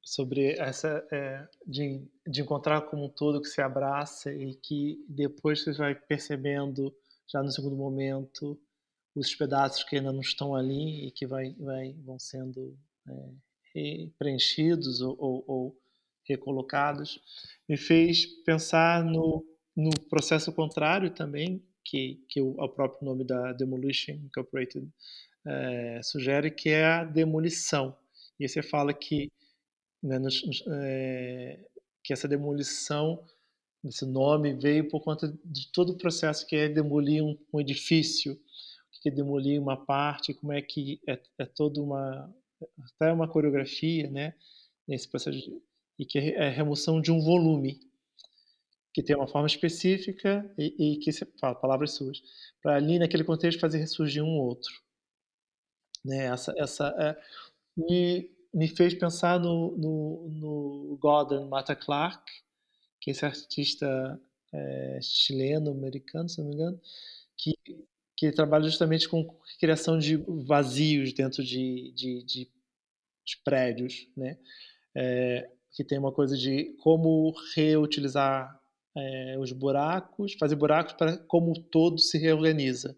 [0.01, 5.63] sobre essa é, de, de encontrar como um todo que se abraça e que depois
[5.63, 6.93] você vai percebendo
[7.31, 8.59] já no segundo momento
[9.15, 12.77] os pedaços que ainda não estão ali e que vai, vai vão sendo
[13.75, 15.81] é, preenchidos ou, ou, ou,
[16.23, 17.19] recolocados
[17.67, 19.43] me fez pensar no,
[19.75, 24.87] no processo contrário também que, que o, o próprio nome da Demolition Incorporated
[25.45, 27.97] é, sugere que é a demolição.
[28.39, 29.31] E aí você fala que
[30.03, 31.59] né, nos, é,
[32.03, 33.23] que essa demolição,
[33.83, 38.39] esse nome veio por conta de todo o processo que é demolir um, um edifício,
[39.01, 42.33] que é demolir uma parte, como é que é, é toda uma
[42.95, 44.33] até uma coreografia, né,
[44.85, 45.61] nesse processo de,
[45.97, 47.79] e que é a remoção de um volume
[48.93, 52.21] que tem uma forma específica e, e que se fala palavras suas
[52.61, 54.73] para ali naquele contexto fazer ressurgir um outro,
[56.03, 56.25] né?
[56.25, 57.17] Essa essa é,
[57.89, 62.23] e me fez pensar no, no, no Mata Clark,
[62.99, 64.19] que esse artista
[64.53, 66.79] é, chileno-americano, se não me engano,
[67.37, 67.53] que,
[68.15, 69.23] que trabalha justamente com
[69.59, 72.51] criação de vazios dentro de, de, de,
[73.25, 74.37] de prédios, né?
[74.95, 78.59] É, que tem uma coisa de como reutilizar
[78.97, 82.97] é, os buracos, fazer buracos para como o todo se reorganiza,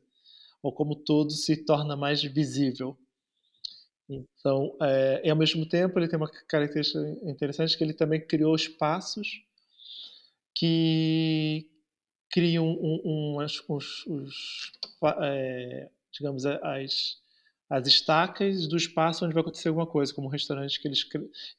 [0.63, 2.97] ou como o todo se torna mais visível.
[4.09, 8.55] Então, é, e ao mesmo tempo, ele tem uma característica interessante que ele também criou
[8.55, 9.43] espaços
[10.55, 11.67] que
[12.31, 13.01] criam um,
[13.37, 13.41] um,
[15.21, 17.17] é, digamos, as,
[17.69, 20.95] as estacas do espaço onde vai acontecer alguma coisa, como um restaurante que ele,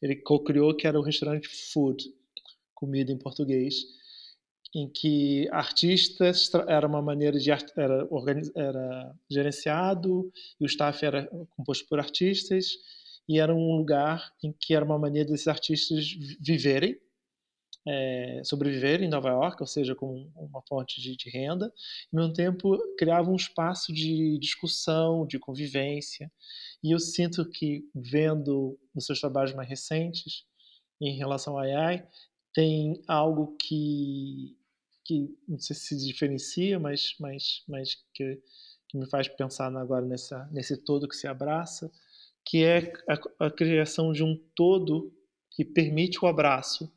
[0.00, 2.04] ele co-criou, que era o restaurante Food,
[2.74, 3.74] comida em português,
[4.74, 11.26] em que artistas era uma maneira de era, organiz, era gerenciado e o staff era
[11.50, 12.72] composto por artistas
[13.28, 16.06] e era um lugar em que era uma maneira desses artistas
[16.40, 16.98] viverem
[17.86, 18.42] é,
[19.00, 21.72] em Nova York, ou seja, com uma fonte de, de renda,
[22.12, 26.30] e ao mesmo tempo criava um espaço de discussão, de convivência.
[26.82, 30.44] E eu sinto que, vendo nos seus trabalhos mais recentes,
[31.00, 32.06] em relação ao AI,
[32.54, 34.56] tem algo que
[35.04, 38.40] que não sei se se diferencia, mas, mas, mas que,
[38.88, 41.90] que me faz pensar agora nessa, nesse todo que se abraça,
[42.44, 45.12] que é a, a criação de um todo
[45.50, 46.92] que permite o abraço,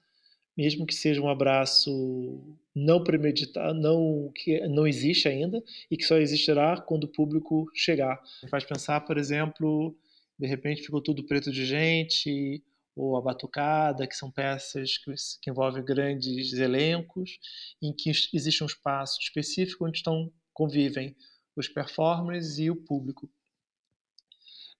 [0.57, 2.41] mesmo que seja um abraço
[2.73, 8.21] não premeditado, não que não existe ainda e que só existirá quando o público chegar.
[8.43, 9.95] Me faz pensar, por exemplo,
[10.37, 12.63] de repente ficou tudo preto de gente,
[12.95, 17.37] ou a batucada, que são peças que, que, envolvem grandes elencos,
[17.81, 21.13] em que existe um espaço específico onde estão convivem
[21.55, 23.29] os performers e o público.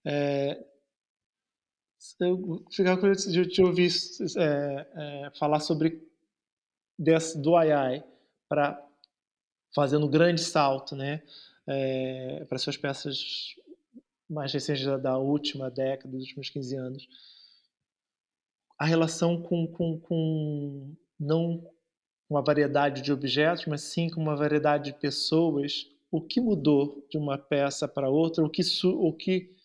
[0.06, 0.58] É,
[2.20, 3.91] eu ficava curioso de te ouvir
[4.38, 6.02] é, é, falar sobre
[6.98, 8.04] desse, do AI
[8.48, 8.82] para
[9.74, 11.22] fazendo um grande salto, né,
[11.68, 13.56] é, para suas peças
[14.30, 17.08] mais recentes da, da última década, dos últimos 15 anos
[18.78, 21.63] a relação com, com, com não
[22.30, 25.88] uma variedade de objetos, mas sim com uma variedade de pessoas.
[26.12, 28.44] O que mudou de uma peça para outra?
[28.44, 29.56] O que, o que,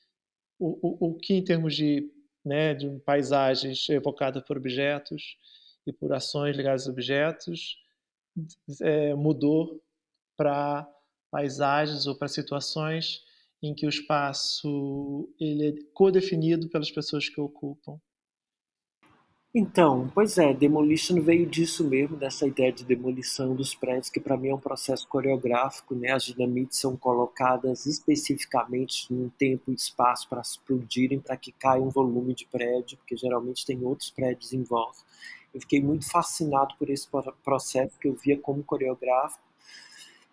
[0.58, 2.10] o, o, o que em termos de,
[2.44, 5.36] né, de paisagens evocadas por objetos
[5.86, 7.76] e por ações ligadas a objetos
[8.80, 9.82] é, mudou
[10.36, 10.88] para
[11.30, 13.22] paisagens ou para situações
[13.62, 18.00] em que o espaço ele é codefinido pelas pessoas que ocupam.
[19.52, 24.36] Então, pois é, Demolition veio disso mesmo, dessa ideia de demolição dos prédios, que para
[24.36, 26.12] mim é um processo coreográfico, né?
[26.12, 31.88] As dinamites são colocadas especificamente num tempo e espaço para explodirem, para que caia um
[31.88, 35.00] volume de prédio, porque geralmente tem outros prédios em volta.
[35.52, 37.08] Eu fiquei muito fascinado por esse
[37.42, 39.49] processo que eu via como coreográfico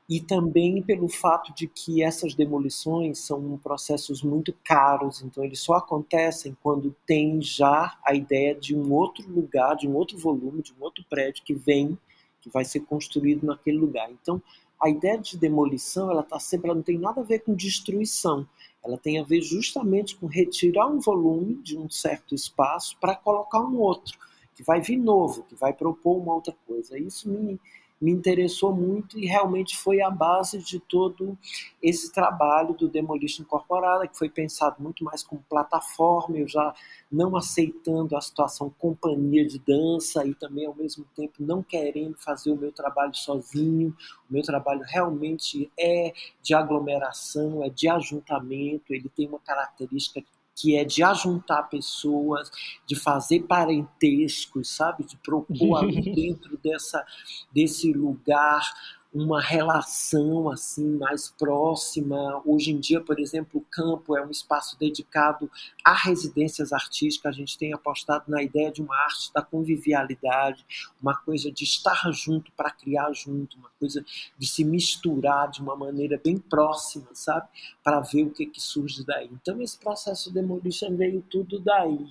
[0.09, 5.73] e também pelo fato de que essas demolições são processos muito caros, então eles só
[5.73, 10.73] acontecem quando tem já a ideia de um outro lugar, de um outro volume, de
[10.73, 11.97] um outro prédio que vem,
[12.39, 14.09] que vai ser construído naquele lugar.
[14.09, 14.41] Então,
[14.81, 18.47] a ideia de demolição, ela tá sempre, ela não tem nada a ver com destruição,
[18.83, 23.59] ela tem a ver justamente com retirar um volume de um certo espaço para colocar
[23.59, 24.17] um outro,
[24.55, 26.97] que vai vir novo, que vai propor uma outra coisa.
[26.97, 27.59] Isso me
[27.99, 31.37] me interessou muito e realmente foi a base de todo
[31.81, 36.73] esse trabalho do Demolition Incorporada, que foi pensado muito mais como plataforma, eu já
[37.11, 42.51] não aceitando a situação companhia de dança e também ao mesmo tempo não querendo fazer
[42.51, 43.95] o meu trabalho sozinho.
[44.29, 50.21] O meu trabalho realmente é de aglomeração, é de ajuntamento, ele tem uma característica
[50.57, 52.51] que é de ajuntar pessoas,
[52.85, 55.05] de fazer parentescos, sabe?
[55.05, 57.05] De propor dentro dessa,
[57.53, 58.73] desse lugar
[59.17, 62.41] uma relação assim mais próxima.
[62.45, 65.49] Hoje em dia, por exemplo, o campo é um espaço dedicado
[65.83, 67.33] a residências artísticas.
[67.33, 70.65] A gente tem apostado na ideia de uma arte da convivialidade,
[71.01, 74.05] uma coisa de estar junto para criar junto, uma coisa
[74.37, 77.47] de se misturar de uma maneira bem próxima, sabe?
[77.83, 79.29] Para ver o que, que surge daí.
[79.31, 82.07] Então, esse processo de demolition veio tudo daí.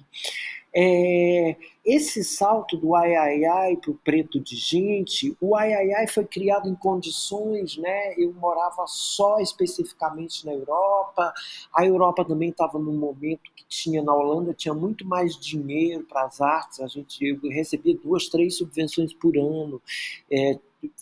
[0.79, 6.75] É, esse salto do ai para o preto de gente, o ai foi criado em
[6.75, 8.15] condições, né?
[8.19, 11.33] Eu morava só especificamente na Europa,
[11.75, 16.27] a Europa também estava num momento que tinha na Holanda tinha muito mais dinheiro para
[16.27, 19.81] as artes, a gente recebia duas, três subvenções por ano.
[20.31, 20.59] É,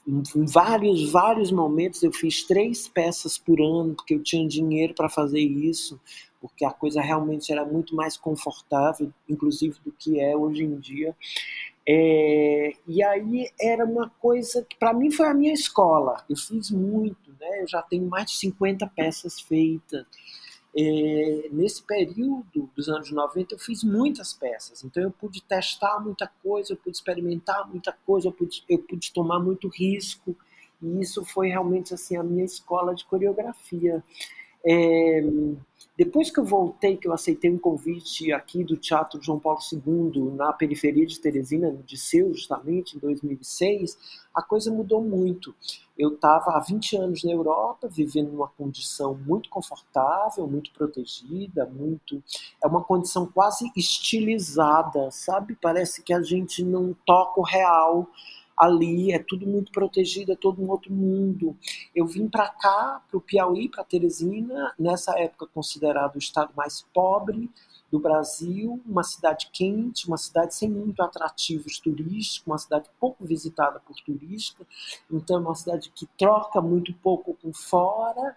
[0.07, 5.09] em vários, vários momentos eu fiz três peças por ano, porque eu tinha dinheiro para
[5.09, 6.01] fazer isso
[6.45, 11.17] porque a coisa realmente era muito mais confortável, inclusive do que é hoje em dia.
[11.89, 16.23] É, e aí era uma coisa que para mim foi a minha escola.
[16.29, 17.63] Eu fiz muito, né?
[17.63, 20.05] Eu já tenho mais de 50 peças feitas.
[20.77, 26.31] É, nesse período dos anos 90 eu fiz muitas peças, então eu pude testar muita
[26.43, 30.37] coisa, eu pude experimentar muita coisa, eu pude, eu pude tomar muito risco,
[30.83, 34.05] e isso foi realmente assim a minha escola de coreografia.
[34.67, 35.23] É,
[35.97, 40.33] depois que eu voltei, que eu aceitei um convite aqui do Teatro João Paulo II,
[40.35, 43.97] na periferia de Teresina, no Disseu, justamente, em 2006,
[44.35, 45.55] a coisa mudou muito.
[45.97, 52.21] Eu estava há 20 anos na Europa, vivendo numa condição muito confortável, muito protegida, muito.
[52.63, 55.57] É uma condição quase estilizada, sabe?
[55.63, 58.09] Parece que a gente não toca o real
[58.57, 61.57] ali, é tudo muito protegido, é todo um outro mundo.
[61.95, 66.85] Eu vim para cá, para o Piauí, para Teresina, nessa época considerado o estado mais
[66.93, 67.51] pobre
[67.91, 73.79] do Brasil, uma cidade quente, uma cidade sem muito atrativos turísticos, uma cidade pouco visitada
[73.79, 74.67] por turistas,
[75.09, 78.37] então é uma cidade que troca muito pouco com fora,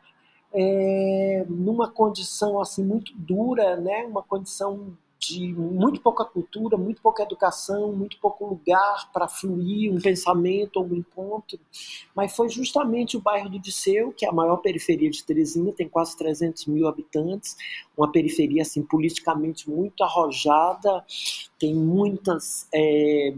[0.54, 7.24] é, numa condição assim muito dura, né, uma condição de muito pouca cultura, muito pouca
[7.24, 11.60] educação, muito pouco lugar para fluir um pensamento ou um encontro.
[12.16, 15.90] Mas foi justamente o bairro do Disseu, que é a maior periferia de Teresina, tem
[15.90, 17.56] quase 300 mil habitantes,
[17.98, 21.04] uma periferia assim politicamente muito arrojada,
[21.60, 23.34] tem muitas é,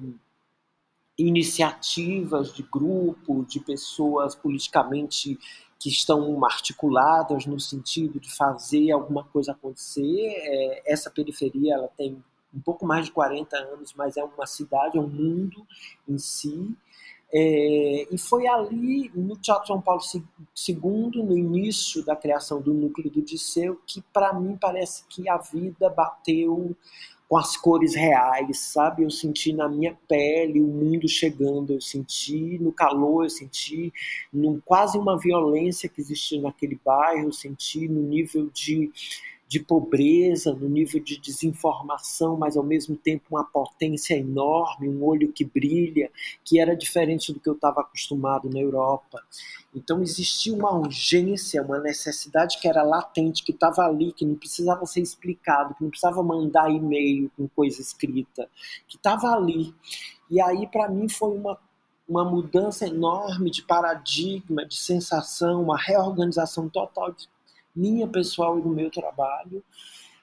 [1.18, 5.38] iniciativas de grupo, de pessoas politicamente
[5.80, 10.04] que estão articuladas no sentido de fazer alguma coisa acontecer.
[10.28, 12.22] É, essa periferia ela tem
[12.54, 15.66] um pouco mais de 40 anos, mas é uma cidade, é um mundo
[16.08, 16.76] em si.
[17.32, 23.10] É, e foi ali, no Teatro São Paulo II, no início da criação do Núcleo
[23.10, 26.76] do Disseu, que para mim parece que a vida bateu
[27.30, 29.04] com as cores reais, sabe?
[29.04, 33.94] Eu senti na minha pele o mundo chegando, eu senti no calor, eu senti
[34.34, 38.90] num, quase uma violência que existia naquele bairro, eu senti no nível de
[39.50, 45.34] de pobreza, no nível de desinformação, mas ao mesmo tempo uma potência enorme, um olho
[45.34, 46.12] que brilha,
[46.46, 49.20] que era diferente do que eu estava acostumado na Europa.
[49.76, 54.86] Então existia uma urgência, uma necessidade que era latente, que estava ali, que não precisava
[54.86, 58.48] ser explicado, que não precisava mandar e-mail com coisa escrita,
[58.88, 59.74] que estava ali.
[60.30, 61.58] E aí para mim foi uma
[62.08, 67.30] uma mudança enorme de paradigma, de sensação, uma reorganização total de
[67.76, 69.64] minha pessoal e do meu trabalho,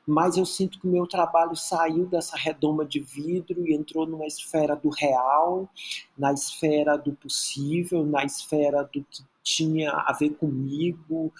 [0.06, 4.26] mas eu sinto que o meu trabalho saiu dessa redoma de vidro e entrou numa
[4.26, 5.68] esfera do real,
[6.16, 11.32] na esfera do possível, na esfera do que tinha a ver comigo,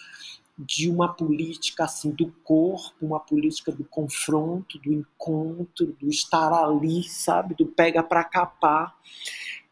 [0.59, 7.04] de uma política assim do corpo, uma política do confronto, do encontro, do estar ali,
[7.04, 8.96] sabe, do pega para capar.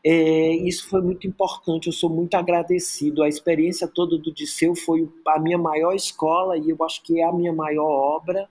[0.07, 3.23] É, isso foi muito importante, eu sou muito agradecido.
[3.23, 7.25] A experiência toda do Disseu foi a minha maior escola e eu acho que é
[7.25, 8.47] a minha maior obra.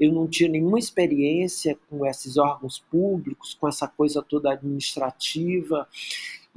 [0.00, 5.86] Eu não tinha nenhuma experiência com esses órgãos públicos, com essa coisa toda administrativa.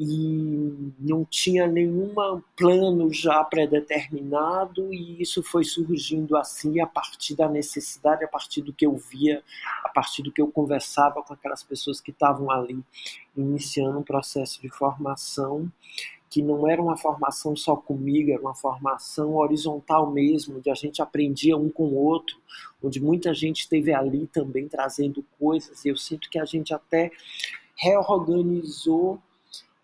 [0.01, 2.15] E não tinha nenhum
[2.55, 8.71] plano já predeterminado e isso foi surgindo assim a partir da necessidade, a partir do
[8.71, 9.43] que eu via,
[9.83, 12.81] a partir do que eu conversava com aquelas pessoas que estavam ali
[13.35, 15.69] iniciando um processo de formação
[16.29, 21.01] que não era uma formação só comigo, era uma formação horizontal mesmo, onde a gente
[21.01, 22.37] aprendia um com o outro,
[22.83, 27.11] onde muita gente esteve ali também trazendo coisas, e eu sinto que a gente até
[27.75, 29.19] reorganizou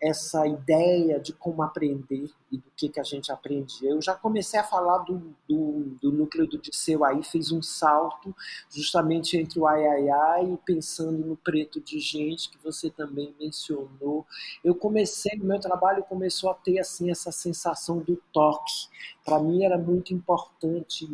[0.00, 3.90] essa ideia de como aprender e do que, que a gente aprendia.
[3.90, 8.34] Eu já comecei a falar do, do, do núcleo do Disseu aí, fiz um salto
[8.70, 13.34] justamente entre o ai, ai, ai e pensando no preto de gente que você também
[13.40, 14.26] mencionou.
[14.62, 18.88] Eu comecei, meu trabalho começou a ter assim essa sensação do toque.
[19.24, 21.08] Para mim era muito importante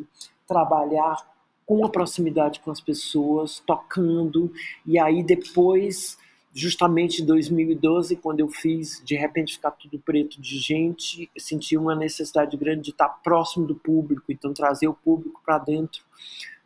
[0.46, 1.32] trabalhar
[1.64, 4.52] com a proximidade com as pessoas, tocando,
[4.84, 6.18] e aí depois
[6.54, 11.94] justamente em 2012, quando eu fiz de repente ficar tudo preto de gente, senti uma
[11.94, 16.02] necessidade grande de estar próximo do público, então trazer o público para dentro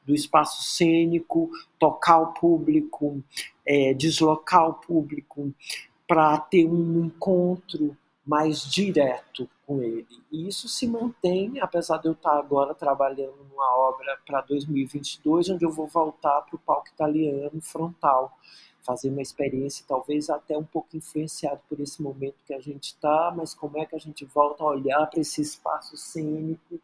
[0.05, 3.23] do espaço cênico, tocar o público,
[3.67, 5.53] é, deslocar o público
[6.07, 10.07] para ter um encontro mais direto com ele.
[10.33, 15.65] E isso se mantém, apesar de eu estar agora trabalhando numa obra para 2022, onde
[15.65, 18.37] eu vou voltar para o palco italiano frontal
[18.87, 23.35] fazer uma experiência, talvez até um pouco influenciado por esse momento que a gente está,
[23.37, 26.81] mas como é que a gente volta a olhar para esse espaço cênico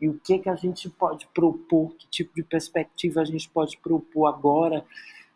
[0.00, 3.76] e o que que a gente pode propor, que tipo de perspectiva a gente pode
[3.76, 4.84] propor agora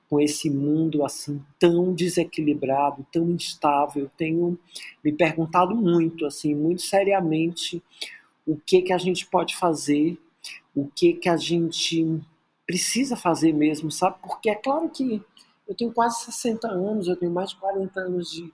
[0.09, 4.11] com esse mundo assim tão desequilibrado, tão instável.
[4.17, 4.59] Tenho
[5.05, 7.83] me perguntado muito, assim, muito seriamente,
[8.47, 10.19] o que que a gente pode fazer,
[10.75, 12.21] o que que a gente
[12.67, 14.17] precisa fazer mesmo, sabe?
[14.23, 15.23] Porque é claro que
[15.67, 18.53] eu tenho quase 60 anos, eu tenho mais de 40 anos de,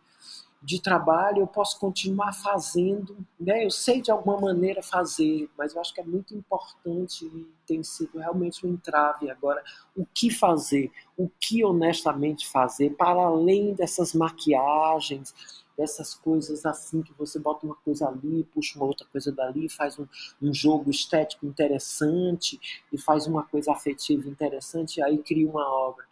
[0.62, 3.64] de trabalho, eu posso continuar fazendo, né?
[3.64, 7.82] Eu sei de alguma maneira fazer, mas eu acho que é muito importante e tem
[7.82, 9.62] sido realmente um entrave agora.
[9.96, 10.90] O que fazer?
[11.16, 15.34] O que honestamente fazer para além dessas maquiagens,
[15.82, 19.98] dessas coisas assim que você bota uma coisa ali, puxa uma outra coisa dali, faz
[19.98, 20.06] um,
[20.40, 22.60] um jogo estético interessante
[22.92, 26.04] e faz uma coisa afetiva interessante e aí cria uma obra.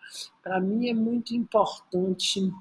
[0.42, 2.52] Para mim é muito importante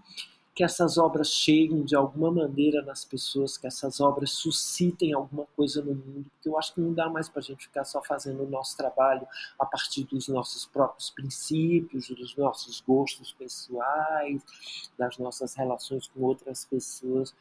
[0.59, 5.81] que essas obras cheguem de alguma maneira nas pessoas, que essas obras suscitem alguma coisa
[5.81, 8.43] no mundo, porque eu acho que não dá mais para a gente ficar só fazendo
[8.43, 9.25] o nosso trabalho
[9.57, 14.43] a partir dos nossos próprios princípios, dos nossos gostos pessoais,
[14.97, 17.33] das nossas relações com outras pessoas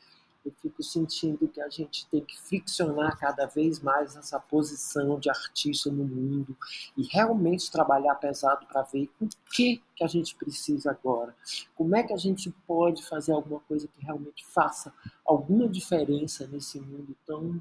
[0.45, 5.29] eu fico sentindo que a gente tem que friccionar cada vez mais essa posição de
[5.29, 6.57] artista no mundo
[6.97, 11.35] e realmente trabalhar pesado para ver o que que a gente precisa agora.
[11.75, 14.93] Como é que a gente pode fazer alguma coisa que realmente faça
[15.27, 17.61] alguma diferença nesse mundo tão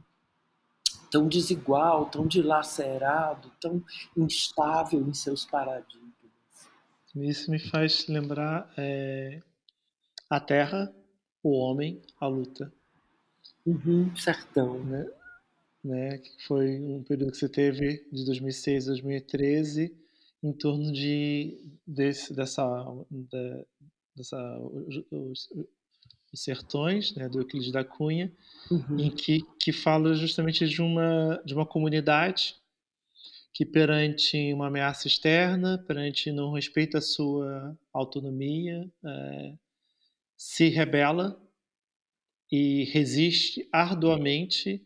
[1.09, 3.81] tão desigual, tão dilacerado, tão
[4.15, 6.11] instável em seus paradigmas.
[7.15, 9.41] Isso me faz lembrar é,
[10.29, 10.93] a Terra
[11.43, 12.71] o homem, a luta.
[13.65, 14.83] Uhum, sertão.
[14.83, 15.09] Né?
[15.83, 16.17] né?
[16.17, 19.95] Que foi um período que você teve de 2006 a 2013
[20.43, 22.63] em torno de desse, dessa,
[23.09, 23.65] da,
[24.15, 25.49] dessa os, os,
[26.31, 28.31] os, sertões, né, do Euclides da Cunha,
[28.69, 28.99] uhum.
[28.99, 32.55] em que, que fala justamente de uma de uma comunidade
[33.53, 39.53] que perante uma ameaça externa, perante não respeito à sua autonomia, é,
[40.37, 41.41] se rebela
[42.51, 44.85] e resiste arduamente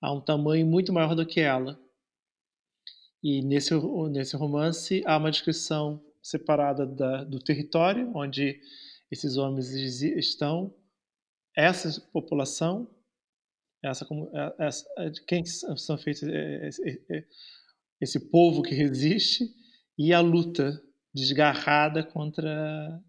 [0.00, 1.78] a um tamanho muito maior do que ela.
[3.22, 3.72] E nesse,
[4.10, 8.60] nesse romance há uma descrição separada da, do território onde
[9.10, 9.70] esses homens
[10.02, 10.74] estão,
[11.54, 12.90] essa população,
[13.84, 14.86] essa, é, essa
[15.26, 17.04] quem são feitos esse,
[18.00, 19.44] esse povo que resiste
[19.98, 20.82] e a luta
[21.14, 23.00] desgarrada contra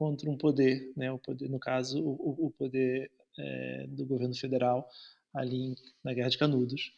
[0.00, 1.12] contra um poder, né?
[1.12, 4.88] O poder, no caso, o, o poder é, do governo federal
[5.34, 6.90] ali na Guerra de Canudos.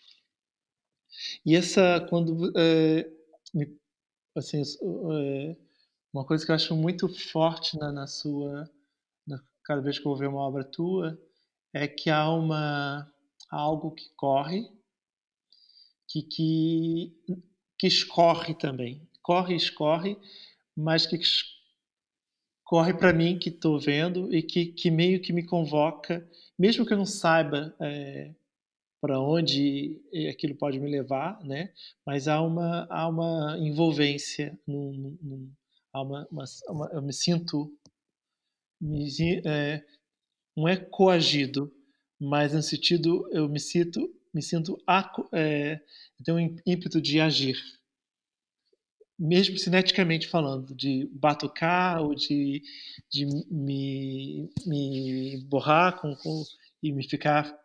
[1.45, 3.11] E essa, quando é,
[4.37, 5.57] assim, é,
[6.13, 8.71] uma coisa que eu acho muito forte na, na sua,
[9.27, 11.21] na, cada vez que eu vou ver uma obra tua,
[11.75, 13.13] é que há uma
[13.51, 14.71] algo que corre,
[16.07, 17.17] que que,
[17.77, 20.17] que escorre também, corre, escorre,
[20.77, 21.17] mas que
[22.73, 26.27] corre para mim que estou vendo e que, que meio que me convoca,
[26.59, 28.35] mesmo que eu não saiba é,
[28.99, 30.01] para onde
[30.31, 31.71] aquilo pode me levar, né?
[32.07, 35.53] Mas há uma há uma envolvência, num, num,
[35.93, 37.71] há uma, uma, uma, eu me sinto
[38.81, 39.07] me,
[39.45, 39.85] é,
[40.57, 41.71] não é coagido,
[42.19, 44.83] mas no sentido eu me sinto me sinto
[45.31, 45.79] é,
[46.25, 47.59] tenho um ímpeto de agir,
[49.23, 52.61] mesmo cineticamente falando, de batucar ou de,
[53.09, 56.43] de me, me borrar com, com,
[56.83, 57.57] e me ficar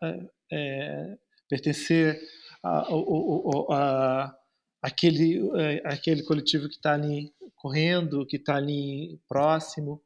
[0.52, 1.18] é,
[1.50, 2.22] pertencer
[2.62, 4.38] a, a, a,
[4.84, 10.00] aquele, é, aquele coletivo que está ali correndo, que está ali próximo.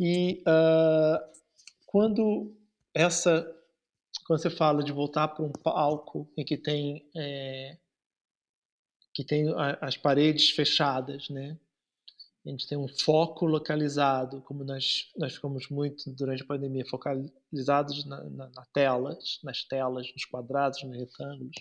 [0.00, 1.22] E uh,
[1.86, 2.52] quando
[2.92, 3.46] essa,
[4.26, 7.76] quando você fala de voltar para um palco em que tem é,
[9.12, 9.46] que tem
[9.80, 11.58] as paredes fechadas, né?
[12.44, 18.04] A gente tem um foco localizado, como nós, nós ficamos muito durante a pandemia, focalizados
[18.04, 21.54] na, na, na telas, nas telas, nos quadrados, nos retângulos.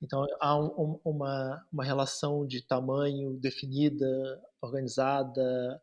[0.00, 5.82] Então, há um, uma, uma relação de tamanho definida, organizada,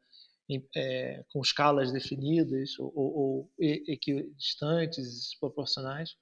[0.50, 6.16] em, é, com escalas definidas ou, ou, ou equidistantes, proporcionais.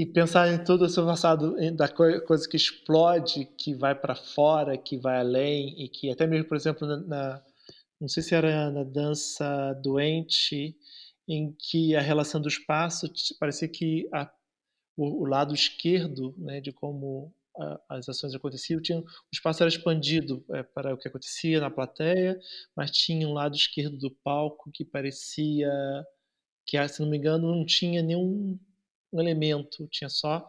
[0.00, 4.78] E pensar em todo o seu passado, da coisa que explode, que vai para fora,
[4.78, 7.44] que vai além, e que até mesmo, por exemplo, na, na
[8.00, 10.74] não sei se era na dança doente,
[11.28, 14.32] em que a relação do espaço parecia que a
[14.96, 19.68] o, o lado esquerdo né, de como a, as ações aconteciam, tinha, o espaço era
[19.68, 22.40] expandido é, para o que acontecia na plateia,
[22.74, 25.70] mas tinha um lado esquerdo do palco que parecia
[26.66, 28.58] que, se não me engano, não tinha nenhum
[29.18, 30.48] elemento, tinha só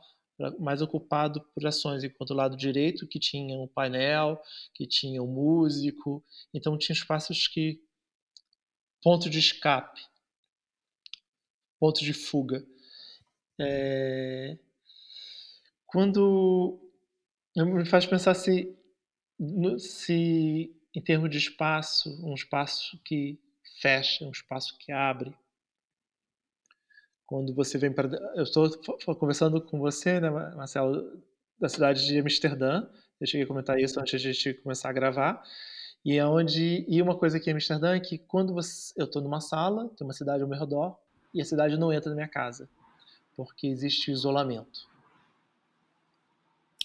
[0.59, 4.41] mais ocupado por ações, enquanto o lado direito que tinha um painel,
[4.73, 7.79] que tinha um músico, então tinha espaços que
[9.03, 10.01] ponto de escape,
[11.79, 12.65] ponto de fuga.
[13.59, 14.57] É...
[15.85, 16.79] Quando
[17.55, 18.75] me faz pensar se,
[19.77, 23.39] se, em termos de espaço, um espaço que
[23.81, 25.35] fecha, um espaço que abre.
[27.31, 28.09] Quando você vem para.
[28.35, 28.69] Eu estou
[29.17, 31.17] conversando com você, né, Marcelo,
[31.57, 32.85] da cidade de Amsterdã.
[33.21, 35.41] Eu cheguei a comentar isso antes de a gente começar a gravar.
[36.03, 39.21] E é onde e uma coisa aqui em Amsterdã é que quando você, eu estou
[39.21, 40.97] numa sala, tem uma cidade ao meu redor
[41.33, 42.67] e a cidade não entra na minha casa
[43.33, 44.89] porque existe isolamento.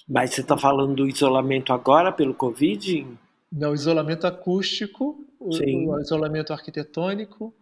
[0.09, 3.05] Mas você está falando do isolamento agora pelo Covid?
[3.51, 7.53] Não, isolamento acústico, o, o, isolamento arquitetônico,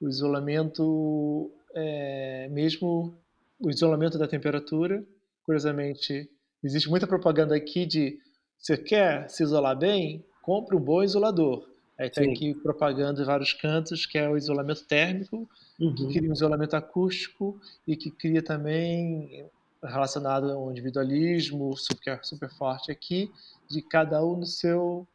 [0.00, 3.14] o isolamento é, mesmo
[3.60, 5.04] o isolamento da temperatura.
[5.44, 6.28] Curiosamente,
[6.62, 8.18] existe muita propaganda aqui de
[8.58, 11.68] você quer se isolar bem, compre um bom isolador.
[11.96, 15.48] Aí tem aqui propaganda em vários cantos que é o isolamento térmico,
[15.80, 15.94] uhum.
[15.94, 19.46] que cria um isolamento acústico e que cria também
[19.82, 21.72] relacionado ao individualismo,
[22.02, 23.30] que é super forte aqui,
[23.68, 25.06] de cada um no seu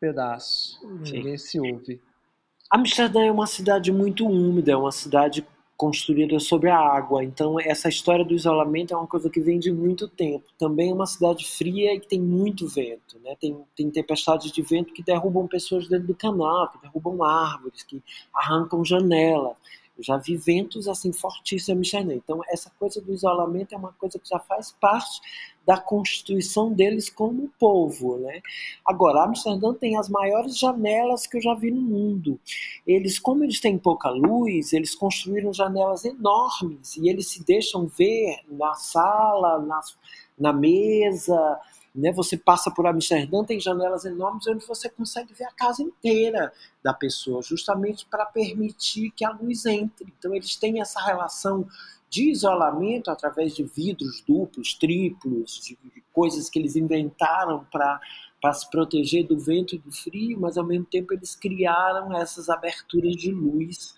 [0.00, 0.78] pedaço.
[1.04, 1.12] Sim.
[1.12, 2.00] Ninguém se ouve.
[2.70, 5.46] Amsterdã é uma cidade muito úmida, é uma cidade
[5.76, 7.22] construída sobre a água.
[7.22, 10.44] Então, essa história do isolamento é uma coisa que vem de muito tempo.
[10.58, 13.18] Também é uma cidade fria e que tem muito vento.
[13.22, 13.36] Né?
[13.38, 18.02] Tem, tem tempestades de vento que derrubam pessoas dentro do canal, que derrubam árvores, que
[18.34, 19.56] arrancam janelas.
[19.96, 22.14] Eu já vi ventos assim fortíssimos em Amsterdã.
[22.14, 25.20] Então, essa coisa do isolamento é uma coisa que já faz parte
[25.66, 28.18] da constituição deles como povo.
[28.18, 28.40] Né?
[28.84, 32.38] Agora, Amsterdã tem as maiores janelas que eu já vi no mundo.
[32.86, 38.36] Eles, como eles têm pouca luz, eles construíram janelas enormes e eles se deixam ver
[38.48, 39.80] na sala, na,
[40.38, 41.58] na mesa,
[41.96, 42.12] né?
[42.12, 46.92] Você passa por Amsterdã, tem janelas enormes onde você consegue ver a casa inteira da
[46.92, 50.12] pessoa, justamente para permitir que a luz entre.
[50.18, 51.66] Então eles têm essa relação
[52.08, 58.00] de isolamento através de vidros duplos, triplos, de, de coisas que eles inventaram para
[58.40, 62.48] para se proteger do vento e do frio, mas ao mesmo tempo eles criaram essas
[62.48, 63.96] aberturas de luz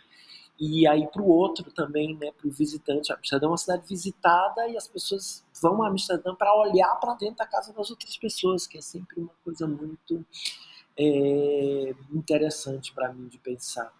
[0.59, 3.12] e aí para o outro também, né, para o visitante.
[3.12, 7.36] Amsterdã é uma cidade visitada e as pessoas vão a Amsterdã para olhar para dentro
[7.36, 10.24] da casa das outras pessoas, que é sempre uma coisa muito
[10.98, 13.92] é, interessante para mim de pensar.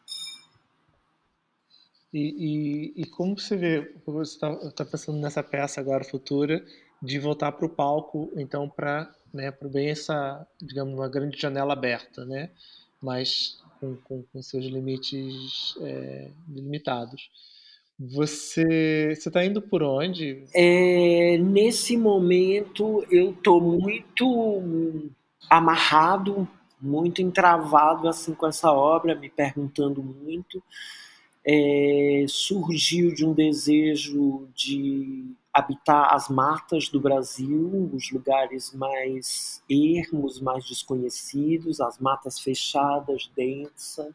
[2.13, 6.65] E, e, e, como você vê, você está tá pensando nessa peça agora futura,
[7.03, 12.25] de voltar para o palco, então para né, bem essa, digamos, uma grande janela aberta,
[12.25, 12.51] né?
[13.01, 17.31] Mas com, com, com seus limites é, limitados.
[17.99, 20.45] Você está indo por onde?
[20.55, 25.11] É, nesse momento eu estou muito
[25.51, 26.47] amarrado,
[26.81, 30.63] muito entravado assim com essa obra, me perguntando muito.
[31.45, 35.25] É, surgiu de um desejo de
[35.59, 44.15] habitar as matas do Brasil, os lugares mais ermos, mais desconhecidos, as matas fechadas, densas,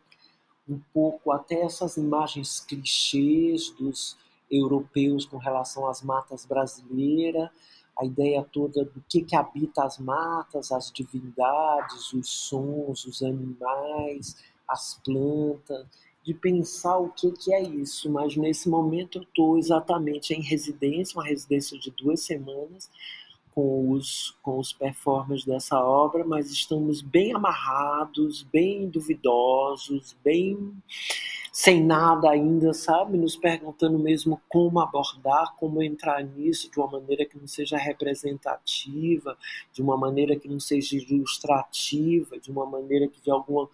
[0.67, 4.17] um pouco até essas imagens clichês dos
[4.49, 7.49] europeus com relação às matas brasileiras,
[7.99, 14.37] a ideia toda do que, que habita as matas, as divindades, os sons, os animais,
[14.67, 15.85] as plantas,
[16.23, 18.09] de pensar o que, que é isso.
[18.09, 22.89] Mas nesse momento eu estou exatamente em residência, uma residência de duas semanas,
[23.53, 30.73] com os, com os performers dessa obra, mas estamos bem amarrados, bem duvidosos, bem
[31.55, 33.15] sem nada ainda, sabe?
[33.15, 39.37] Nos perguntando mesmo como abordar, como entrar nisso de uma maneira que não seja representativa,
[39.71, 43.69] de uma maneira que não seja ilustrativa, de uma maneira que de alguma,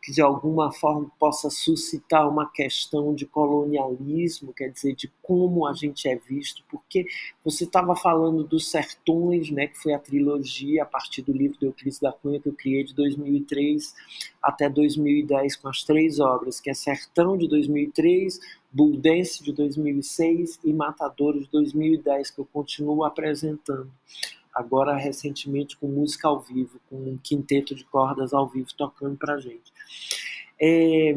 [0.00, 5.72] que de alguma forma possa suscitar uma questão de colonialismo, quer dizer, de como a
[5.72, 7.06] gente é visto, porque
[7.44, 11.66] você estava falando dos Sertões, né, que foi a trilogia a partir do livro de
[11.66, 13.94] Euclides da Cunha que eu criei de 2003
[14.40, 18.38] até 2010 com as três obras, que é Sertão de 2003,
[18.72, 23.90] Buldense de 2006 e Matadouro de 2010, que eu continuo apresentando.
[24.54, 29.38] Agora, recentemente, com música ao vivo, com um quinteto de cordas ao vivo tocando pra
[29.38, 29.72] gente.
[30.60, 31.16] É,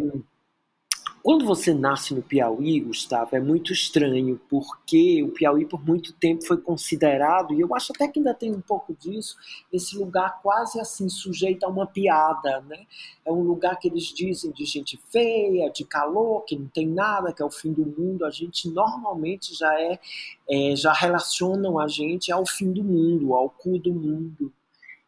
[1.24, 6.46] quando você nasce no Piauí, Gustavo, é muito estranho, porque o Piauí por muito tempo
[6.46, 9.38] foi considerado, e eu acho até que ainda tem um pouco disso,
[9.72, 12.86] esse lugar quase assim sujeito a uma piada, né?
[13.26, 17.32] É um lugar que eles dizem de gente feia, de calor, que não tem nada,
[17.32, 18.26] que é o fim do mundo.
[18.26, 20.00] A gente normalmente já é,
[20.50, 24.52] é já relacionam a gente ao fim do mundo, ao cu do mundo.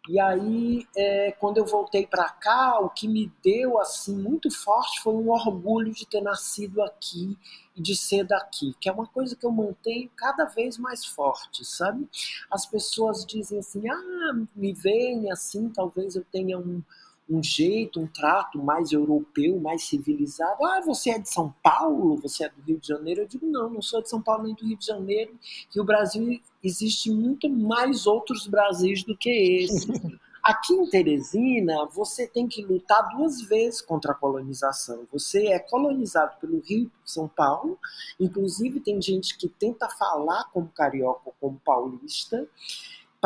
[0.08, 5.01] E aí, é, quando eu voltei para cá, o que me deu assim muito forte
[5.01, 7.36] foi um orgulho de ter nascido aqui
[7.76, 11.66] e de ser daqui, que é uma coisa que eu mantenho cada vez mais forte,
[11.66, 12.08] sabe?
[12.51, 16.84] As pessoas dizem assim: ah, me veem assim, talvez eu tenha um,
[17.30, 20.63] um jeito, um trato mais europeu, mais civilizado.
[20.65, 22.17] Ah, você é de São Paulo?
[22.21, 23.21] Você é do Rio de Janeiro?
[23.21, 25.38] Eu digo, não, não sou de São Paulo nem do Rio de Janeiro,
[25.69, 29.88] que o Brasil existe muito mais outros Brasis do que esse.
[30.45, 35.07] Aqui em Teresina, você tem que lutar duas vezes contra a colonização.
[35.11, 37.80] Você é colonizado pelo Rio e São Paulo,
[38.19, 42.47] inclusive tem gente que tenta falar como carioca ou como paulista,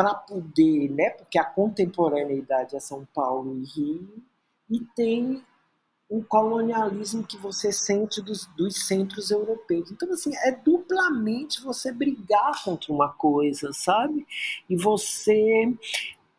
[0.00, 4.22] para poder, né, porque a contemporaneidade é São Paulo e Rio,
[4.70, 5.44] e tem
[6.08, 9.90] o colonialismo que você sente dos, dos centros europeus.
[9.90, 14.26] Então, assim, é duplamente você brigar contra uma coisa, sabe?
[14.70, 15.70] E você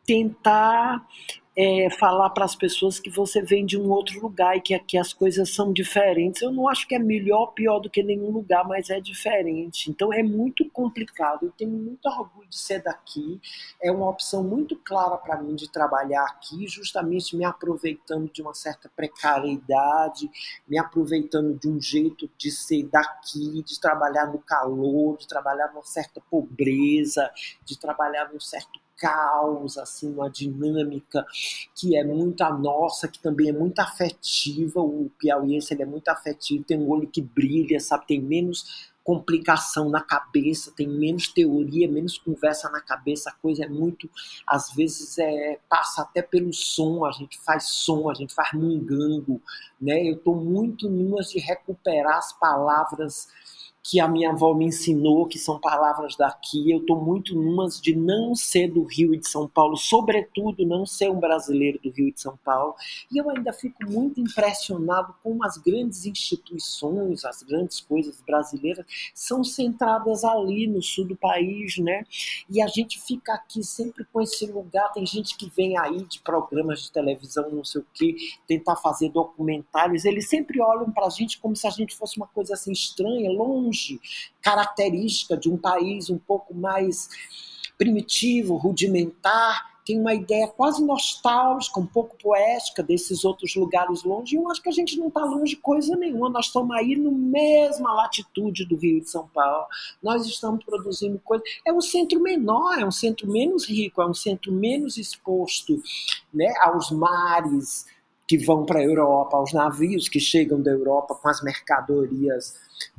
[0.04, 1.06] tentar
[1.54, 4.96] é, falar para as pessoas que você vem de um outro lugar e que aqui
[4.96, 6.40] as coisas são diferentes.
[6.40, 9.90] Eu não acho que é melhor ou pior do que nenhum lugar, mas é diferente.
[9.90, 11.46] Então é muito complicado.
[11.46, 13.40] Eu tenho muito orgulho de ser daqui.
[13.82, 18.54] É uma opção muito clara para mim de trabalhar aqui, justamente me aproveitando de uma
[18.54, 20.30] certa precariedade,
[20.66, 25.84] me aproveitando de um jeito de ser daqui, de trabalhar no calor, de trabalhar numa
[25.84, 27.30] certa pobreza,
[27.64, 31.26] de trabalhar num certo caos, assim, uma dinâmica
[31.74, 34.80] que é muito a nossa, que também é muito afetiva.
[34.80, 38.06] O piauiense ele é muito afetivo, tem um olho que brilha, sabe?
[38.06, 43.68] Tem menos complicação na cabeça, tem menos teoria, menos conversa na cabeça, a coisa é
[43.68, 44.08] muito,
[44.46, 49.40] às vezes é passa até pelo som, a gente faz som, a gente faz mungango,
[49.80, 50.08] né?
[50.08, 53.28] Eu estou muito numas de recuperar as palavras
[53.82, 56.70] que a minha avó me ensinou, que são palavras daqui.
[56.70, 60.86] Eu estou muito numas de não ser do Rio e de São Paulo, sobretudo não
[60.86, 62.76] ser um brasileiro do Rio e de São Paulo.
[63.10, 69.42] E eu ainda fico muito impressionado como as grandes instituições, as grandes coisas brasileiras são
[69.42, 72.04] centradas ali no sul do país, né?
[72.48, 74.92] E a gente fica aqui sempre com esse lugar.
[74.92, 78.14] Tem gente que vem aí de programas de televisão, não sei o quê,
[78.46, 80.04] tentar fazer documentários.
[80.04, 83.30] Eles sempre olham para a gente como se a gente fosse uma coisa assim estranha,
[83.32, 83.71] longe
[84.40, 87.08] característica de um país um pouco mais
[87.78, 94.36] primitivo, rudimentar, tem uma ideia quase nostálgica, um pouco poética desses outros lugares longe.
[94.36, 96.30] E eu acho que a gente não está longe de coisa nenhuma.
[96.30, 99.66] Nós estamos aí na mesma latitude do Rio de São Paulo.
[100.02, 101.46] Nós estamos produzindo coisas.
[101.66, 105.82] É um centro menor, é um centro menos rico, é um centro menos exposto
[106.32, 107.86] né, aos mares
[108.26, 112.54] que vão para a Europa, aos navios que chegam da Europa com as mercadorias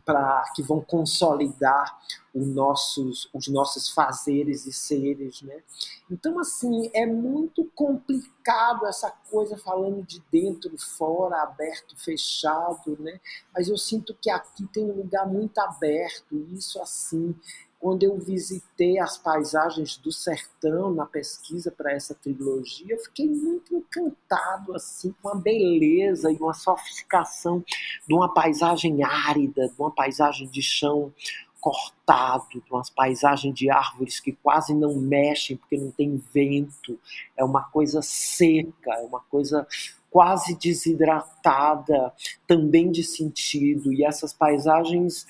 [0.05, 1.97] para que vão consolidar
[2.33, 5.61] nossos, os nossos fazeres e seres, né?
[6.09, 13.19] Então assim é muito complicado essa coisa falando de dentro, fora, aberto, fechado, né?
[13.53, 17.35] Mas eu sinto que aqui tem um lugar muito aberto, isso assim
[17.83, 23.75] quando eu visitei as paisagens do sertão na pesquisa para essa trilogia, eu fiquei muito
[23.75, 27.61] encantado assim com a beleza e uma sofisticação
[28.07, 31.11] de uma paisagem árida, de uma paisagem de chão
[31.59, 36.97] cortado, de umas paisagens de árvores que quase não mexem porque não tem vento,
[37.35, 39.67] é uma coisa seca, é uma coisa
[40.09, 42.13] quase desidratada,
[42.47, 45.25] também de sentido, e essas paisagens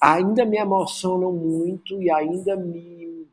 [0.00, 3.26] ainda me emocionam muito e ainda me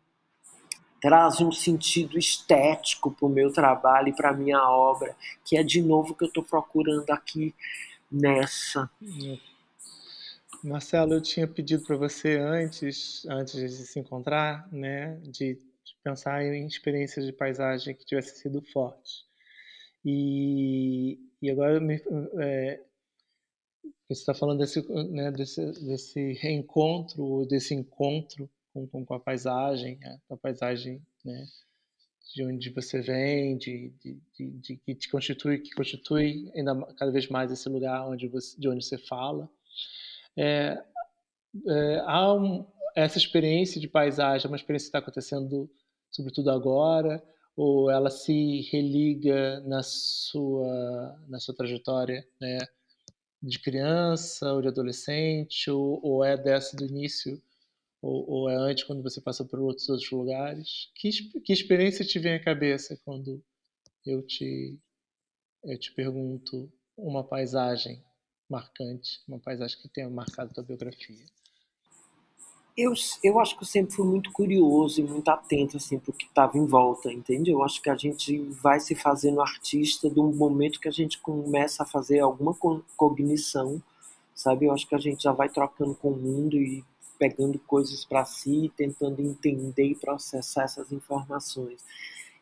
[1.01, 5.63] trazem um sentido estético para o meu trabalho e para a minha obra, que é
[5.63, 7.53] de novo que eu estou procurando aqui
[8.11, 8.89] nessa.
[10.63, 15.59] Marcelo, eu tinha pedido para você antes, antes de se encontrar, né, de
[16.03, 19.26] pensar em experiências de paisagem que tivessem sido fortes.
[20.03, 22.01] E, e agora me,
[22.39, 22.80] é,
[24.07, 24.81] você está falando desse,
[25.11, 31.45] né, desse, desse reencontro, desse encontro com, com, a paisagem, né, a paisagem né,
[32.33, 37.11] de onde você vem, de, de, de, de, que te constitui, que constitui ainda cada
[37.11, 39.49] vez mais esse lugar onde você, de onde você fala.
[40.38, 40.83] É,
[41.67, 42.65] é, há um,
[42.95, 45.69] essa experiência de paisagem, é uma experiência que está acontecendo
[46.15, 47.21] sobretudo agora,
[47.55, 52.59] ou ela se religa na sua na sua trajetória, né?
[53.45, 57.41] De criança ou de adolescente, ou, ou é dessa do início,
[58.01, 60.91] ou, ou, é antes, quando você passa por outros, outros lugares?
[60.95, 61.09] Que,
[61.41, 63.43] que experiência te vem à cabeça quando
[64.05, 64.79] eu te,
[65.63, 68.03] eu te pergunto uma paisagem
[68.49, 71.25] marcante, uma paisagem que tenha marcado a tua biografia?
[72.78, 76.13] Eu, eu acho que eu sempre fui muito curioso e muito atento assim para o
[76.13, 77.49] que estava em volta, entende?
[77.49, 81.84] Eu acho que a gente vai se fazendo artista do momento que a gente começa
[81.84, 82.53] a fazer alguma
[82.97, 83.82] cognição,
[84.34, 84.65] sabe?
[84.65, 86.84] Eu acho que a gente já vai trocando com o mundo e
[87.17, 91.82] pegando coisas para si, tentando entender e processar essas informações.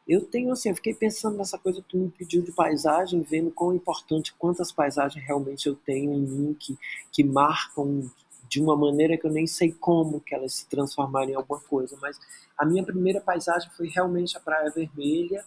[0.07, 3.51] Eu tenho assim, eu fiquei pensando nessa coisa que tu me pediu de paisagem, vendo
[3.51, 6.77] quão importante, quantas paisagens realmente eu tenho em mim que,
[7.11, 8.09] que marcam
[8.53, 11.97] de uma maneira que eu nem sei como que elas se transformaram em alguma coisa,
[11.99, 12.19] mas
[12.55, 15.43] a minha primeira paisagem foi realmente a Praia Vermelha,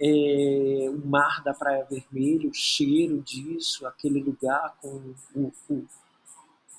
[0.00, 5.84] é, o mar da Praia Vermelha, o cheiro disso, aquele lugar com o, o,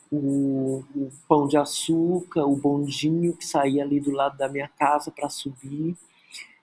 [0.09, 5.11] o, o pão de açúcar, o bondinho que saía ali do lado da minha casa
[5.11, 5.97] para subir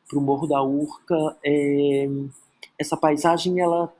[0.09, 1.37] para o Morro da Urca.
[1.45, 2.09] É,
[2.79, 3.93] essa paisagem ela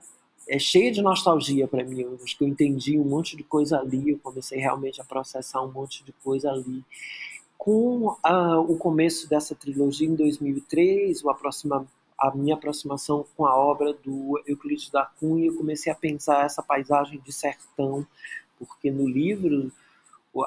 [0.47, 2.01] é cheia de nostalgia para mim.
[2.01, 5.61] Eu acho que eu entendi um monte de coisa ali, eu comecei realmente a processar
[5.61, 6.83] um monte de coisa ali.
[7.57, 11.85] Com a, o começo dessa trilogia em 2003, o aproxima,
[12.17, 16.61] a minha aproximação com a obra do Euclides da Cunha, eu comecei a pensar essa
[16.61, 18.05] paisagem de sertão,
[18.59, 19.71] porque no livro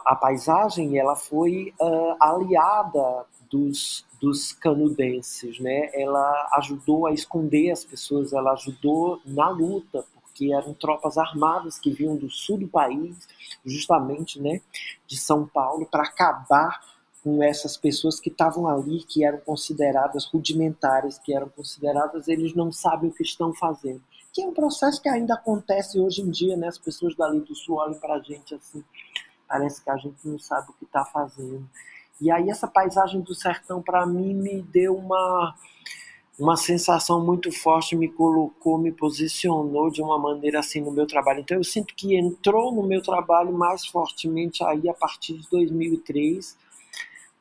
[0.04, 5.90] a paisagem ela foi uh, aliada dos dos canudenses, né?
[5.94, 10.04] Ela ajudou a esconder as pessoas, ela ajudou na luta,
[10.38, 13.28] porque eram tropas armadas que vinham do sul do país,
[13.64, 14.60] justamente, né,
[15.06, 16.80] de São Paulo, para acabar
[17.22, 22.70] com essas pessoas que estavam ali, que eram consideradas rudimentares, que eram consideradas eles não
[22.70, 24.00] sabem o que estão fazendo.
[24.32, 26.68] Que é um processo que ainda acontece hoje em dia, né?
[26.68, 28.84] As pessoas dali do sul olham para a gente assim,
[29.48, 31.68] parece que a gente não sabe o que está fazendo.
[32.20, 35.54] E aí essa paisagem do sertão para mim me deu uma
[36.38, 41.40] uma sensação muito forte, me colocou, me posicionou de uma maneira assim no meu trabalho.
[41.40, 46.56] Então eu sinto que entrou no meu trabalho mais fortemente aí a partir de 2003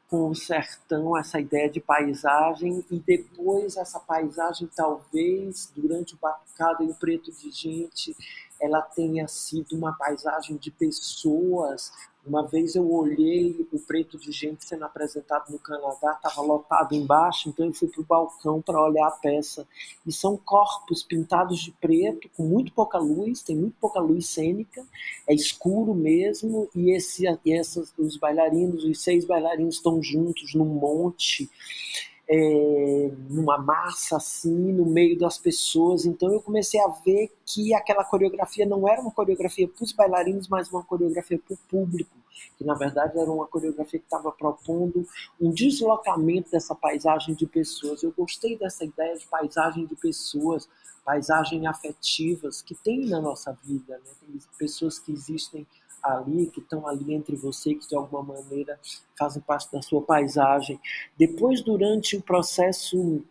[0.09, 6.86] com o sertão, essa ideia de paisagem e depois essa paisagem talvez durante o batucado
[6.86, 8.15] o preto de gente
[8.59, 11.91] ela tenha sido uma paisagem de pessoas
[12.28, 17.49] uma vez eu olhei o preto de gente sendo apresentado no Canadá, estava lotado embaixo,
[17.49, 19.67] então eu fui para o balcão para olhar a peça.
[20.05, 24.86] E são corpos pintados de preto, com muito pouca luz, tem muito pouca luz cênica,
[25.28, 30.65] é escuro mesmo, e, esse, e essas, os bailarinos, os seis bailarinos estão juntos num
[30.65, 31.49] monte
[32.30, 36.05] é, numa massa assim, no meio das pessoas.
[36.05, 40.47] Então eu comecei a ver que aquela coreografia não era uma coreografia para os bailarinos,
[40.47, 42.17] mas uma coreografia para o público,
[42.57, 45.07] que na verdade era uma coreografia que estava propondo
[45.39, 48.03] um deslocamento dessa paisagem de pessoas.
[48.03, 50.67] Eu gostei dessa ideia de paisagem de pessoas,
[51.05, 54.11] paisagem afetivas que tem na nossa vida, né?
[54.19, 55.65] Tem pessoas que existem
[56.08, 58.80] ali, que estão ali entre você, que de alguma maneira
[59.18, 60.80] fazem parte da sua paisagem.
[61.18, 63.24] Depois, durante o processo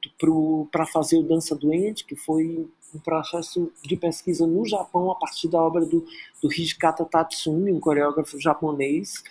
[0.70, 5.48] para fazer o Dança Doente, que foi um processo de pesquisa no Japão a partir
[5.48, 6.04] da obra do,
[6.42, 9.22] do Hijikata Tatsumi, um coreógrafo japonês,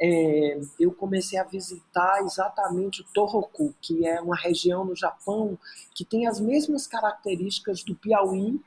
[0.00, 5.58] é, eu comecei a visitar exatamente o Tohoku, que é uma região no Japão
[5.94, 8.60] que tem as mesmas características do Piauí,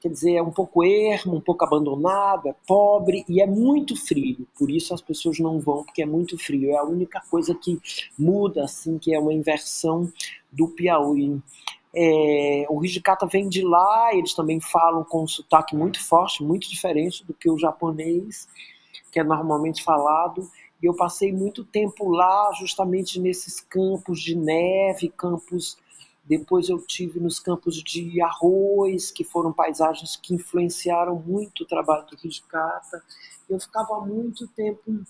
[0.00, 4.46] quer dizer, é um pouco ermo, um pouco abandonado, é pobre e é muito frio.
[4.56, 6.70] Por isso as pessoas não vão, porque é muito frio.
[6.70, 7.80] É a única coisa que
[8.16, 10.10] muda, assim, que é uma inversão
[10.52, 11.42] do Piauí.
[11.92, 16.68] É, o Hijikata vem de lá, eles também falam com um sotaque muito forte, muito
[16.68, 18.46] diferente do que o japonês,
[19.10, 20.48] que é normalmente falado.
[20.82, 25.76] E eu passei muito tempo lá, justamente nesses campos de neve, campos.
[26.24, 32.06] Depois eu tive nos campos de arroz, que foram paisagens que influenciaram muito o trabalho
[32.06, 33.02] do Hijikata.
[33.48, 35.04] Eu ficava muito tempo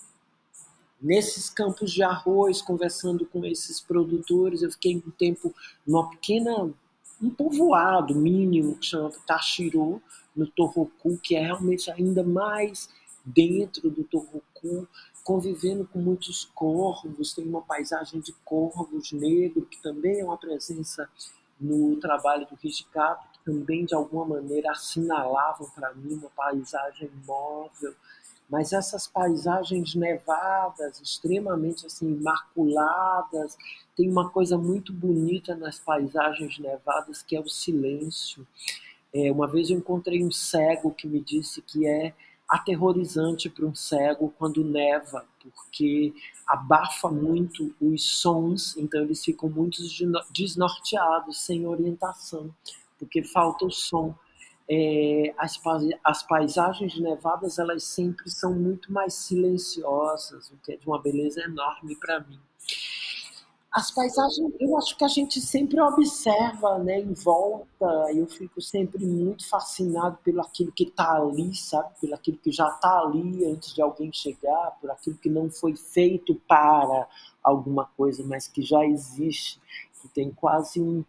[1.01, 4.62] nesses campos de arroz, conversando com esses produtores.
[4.62, 5.55] Eu fiquei um tempo
[5.87, 6.71] numa pequena,
[7.21, 10.03] um povoado mínimo que chama Tashiro,
[10.35, 12.91] no Tohoku, que é realmente ainda mais
[13.25, 14.87] dentro do Tohoku,
[15.27, 21.11] convivendo com muitos corvos, tem uma paisagem de corvos negros, que também é uma presença
[21.61, 27.93] no trabalho do Hijikato, que também de alguma maneira assinalavam para mim uma paisagem móvel.
[28.49, 33.59] Mas essas paisagens nevadas, extremamente assim imaculadas,
[33.97, 38.47] tem uma coisa muito bonita nas paisagens nevadas que é o silêncio.
[39.12, 42.14] É, uma vez eu encontrei um cego que me disse que é
[42.49, 46.14] aterrorizante para um cego quando neva, porque
[46.47, 49.82] abafa muito os sons, então eles ficam muito
[50.30, 52.55] desnorteados, sem orientação,
[52.99, 54.14] porque falta o som.
[54.68, 55.61] É, as,
[56.03, 61.40] as paisagens nevadas elas sempre são muito mais silenciosas, o que é de uma beleza
[61.42, 62.40] enorme para mim
[63.77, 67.85] as paisagens, eu acho que a gente sempre observa, né, em volta.
[68.14, 71.91] Eu fico sempre muito fascinado pelo aquilo que está ali, sabe?
[72.01, 75.77] Pelo aquilo que já está ali antes de alguém chegar, por aquilo que não foi
[75.77, 77.07] feito para
[77.43, 79.61] alguma coisa, mas que já existe,
[80.01, 81.05] que tem quase um,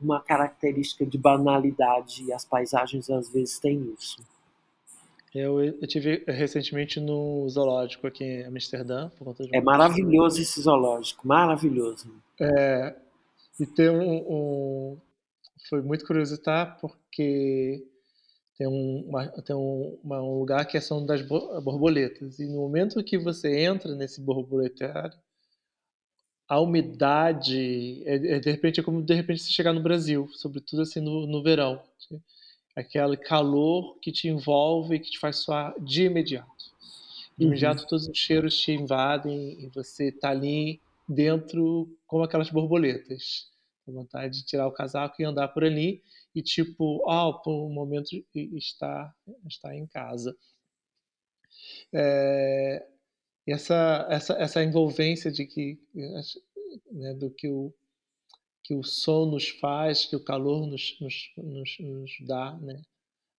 [0.00, 2.24] uma característica de banalidade.
[2.24, 4.20] E as paisagens às vezes têm isso.
[5.32, 9.10] Eu, eu tive recentemente no zoológico aqui em Amsterdã.
[9.52, 12.12] é maravilhoso esse zoológico, maravilhoso.
[12.40, 12.96] É,
[13.58, 14.98] e tem um, um,
[15.68, 17.86] Foi muito curioso estar porque
[18.58, 22.40] tem, um, uma, tem um, uma, um lugar que é são das borboletas.
[22.40, 25.16] E no momento que você entra nesse borboletário,
[26.48, 30.82] a umidade é, é, de repente é como de repente você chegar no Brasil, sobretudo
[30.82, 31.80] assim no, no verão
[32.74, 36.50] aquele calor que te envolve e que te faz suar de imediato.
[37.36, 37.50] De uhum.
[37.52, 43.50] imediato, todos os cheiros te invadem e você está ali dentro como aquelas borboletas.
[43.84, 46.02] Com vontade de tirar o casaco e andar por ali
[46.34, 49.12] e tipo, oh, por um momento está,
[49.46, 50.36] está em casa.
[51.92, 52.86] É,
[53.46, 55.80] essa, essa, essa envolvência de que,
[56.92, 57.74] né, do que o,
[58.70, 62.80] que o sol nos faz, que o calor nos, nos, nos, nos dá, né?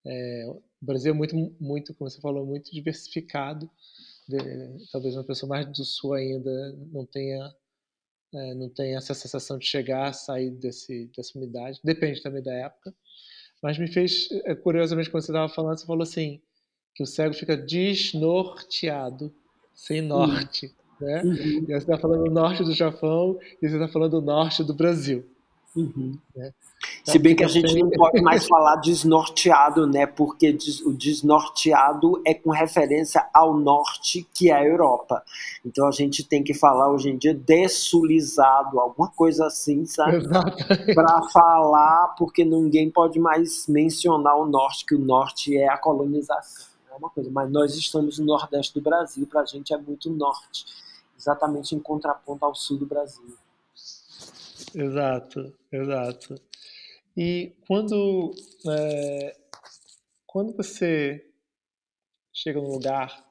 [0.05, 3.71] É, o Brasil é muito, muito, como você falou, muito diversificado.
[4.27, 4.37] De,
[4.91, 7.49] talvez uma pessoa mais do sul ainda não tenha
[8.33, 11.79] é, não tenha essa sensação de chegar, sair desse, dessa umidade.
[11.81, 12.93] Depende também da época.
[13.63, 16.41] Mas me fez, é, curiosamente, quando você estava falando, você falou assim,
[16.93, 19.33] que o cego fica desnorteado,
[19.73, 20.75] sem norte.
[21.01, 21.21] Né?
[21.23, 21.33] Uhum.
[21.33, 24.73] E você está falando do norte do Japão e você está falando do norte do
[24.73, 25.25] Brasil.
[25.75, 26.17] Uhum.
[26.35, 26.51] Né?
[27.03, 30.05] Se bem que a gente não pode mais falar desnorteado, né?
[30.05, 35.23] Porque o desnorteado é com referência ao norte, que é a Europa.
[35.65, 40.27] Então a gente tem que falar hoje em dia dessulizado, alguma coisa assim, sabe?
[40.93, 46.69] Para falar, porque ninguém pode mais mencionar o norte, que o norte é a colonização.
[46.91, 50.09] É uma coisa, mas nós estamos no nordeste do Brasil, para a gente é muito
[50.09, 50.65] norte
[51.21, 53.37] exatamente em contraponto ao sul do Brasil.
[54.73, 56.35] Exato, exato.
[57.15, 58.33] E quando,
[58.67, 59.37] é,
[60.25, 61.31] quando você
[62.33, 63.23] chega num lugar,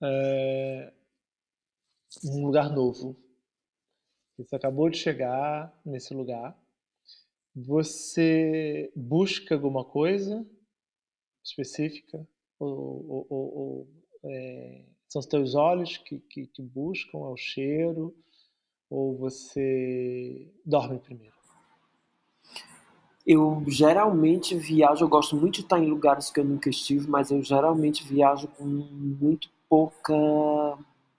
[0.00, 0.92] é,
[2.24, 3.16] um lugar novo,
[4.36, 6.56] você acabou de chegar nesse lugar,
[7.54, 10.46] você busca alguma coisa
[11.42, 12.26] específica
[12.58, 13.88] ou, ou, ou, ou
[14.24, 18.12] é, são os teus olhos que, que, que buscam, é o cheiro?
[18.90, 21.34] Ou você dorme primeiro?
[23.24, 27.30] Eu geralmente viajo, eu gosto muito de estar em lugares que eu nunca estive, mas
[27.30, 30.12] eu geralmente viajo com muito pouca,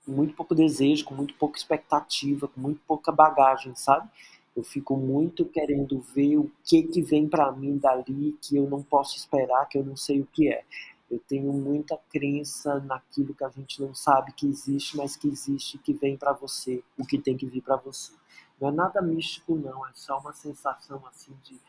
[0.06, 4.10] muito pouco desejo, com muito pouca expectativa, com muito pouca bagagem, sabe?
[4.54, 8.84] Eu fico muito querendo ver o que que vem para mim dali que eu não
[8.84, 10.64] posso esperar, que eu não sei o que é.
[11.10, 15.78] Eu tenho muita crença naquilo que a gente não sabe que existe, mas que existe,
[15.78, 18.14] que vem para você, o que tem que vir para você.
[18.60, 21.60] Não é nada místico, não, é só uma sensação assim de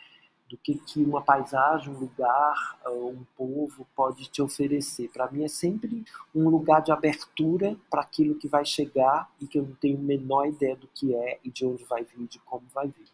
[0.48, 5.10] do que, que uma paisagem, um lugar, um povo pode te oferecer.
[5.12, 9.58] Para mim é sempre um lugar de abertura para aquilo que vai chegar e que
[9.58, 12.38] eu não tenho a menor ideia do que é e de onde vai vir, de
[12.40, 13.08] como vai vir.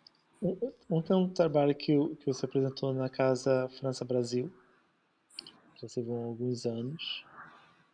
[0.91, 4.53] Ontem um trabalho que, que você apresentou na Casa França Brasil,
[5.83, 7.24] já se vão alguns anos.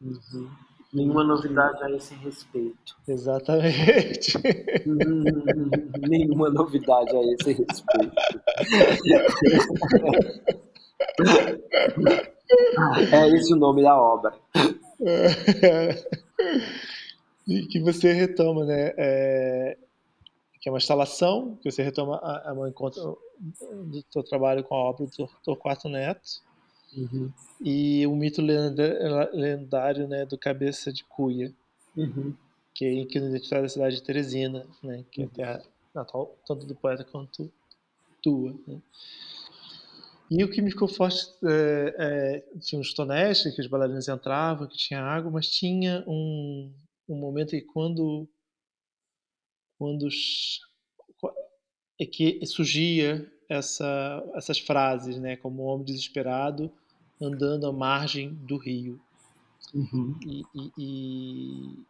[0.01, 0.51] Uhum.
[0.93, 2.97] Nenhuma novidade a esse respeito.
[3.07, 4.33] Exatamente.
[6.09, 8.13] Nenhuma novidade a esse respeito.
[13.13, 14.35] é esse o nome da obra.
[17.47, 18.93] E que você retoma, né?
[18.97, 19.77] É,
[20.61, 23.19] que é uma instalação, que você retoma a, a um encontro
[23.61, 26.48] do seu trabalho com a obra do Torquato Neto.
[26.97, 27.33] Uhum.
[27.61, 31.53] E o mito lendário né, do Cabeça de Cuia,
[31.97, 32.35] uhum.
[32.75, 35.63] que é identidade da cidade de Teresina, né, que é a terra
[35.95, 37.51] natal tanto do poeta quanto
[38.23, 38.55] tua.
[38.67, 38.81] Né.
[40.31, 44.69] E o que me ficou forte é, é, tinha uns tonéis que os bailarinos entravam,
[44.69, 46.71] que tinha água, mas tinha um,
[47.09, 48.29] um momento que quando
[49.79, 50.09] quando
[52.01, 56.71] é que surgia essa, essas frases, né, como um homem desesperado
[57.21, 59.01] andando à margem do rio.
[59.75, 60.19] Uhum.
[60.25, 61.85] E, e, e,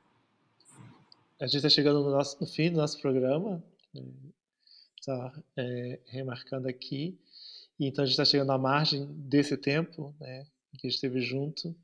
[1.40, 3.62] a gente está chegando no, nosso, no fim do nosso programa,
[4.98, 7.18] está né, é, remarcando aqui,
[7.78, 10.46] e então a gente está chegando à margem desse tempo, né,
[10.78, 11.74] que a gente esteve junto.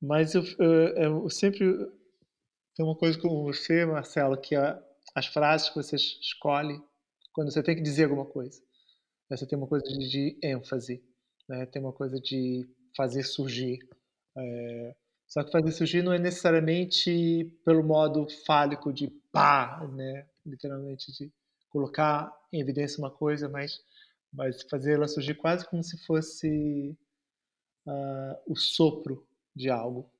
[0.00, 1.58] Mas eu, eu, eu sempre
[2.74, 4.80] tenho uma coisa com você, Marcelo, que é
[5.14, 6.80] as frases que você escolhe
[7.32, 8.62] quando você tem que dizer alguma coisa.
[9.28, 11.02] Você tem uma coisa de, de ênfase,
[11.48, 11.66] né?
[11.66, 13.78] tem uma coisa de fazer surgir.
[14.36, 14.94] É...
[15.26, 20.26] Só que fazer surgir não é necessariamente pelo modo fálico de pá, né?
[20.46, 21.30] literalmente de
[21.68, 23.80] colocar em evidência uma coisa, mas,
[24.32, 26.96] mas fazer ela surgir quase como se fosse
[27.86, 30.10] uh, o sopro de algo,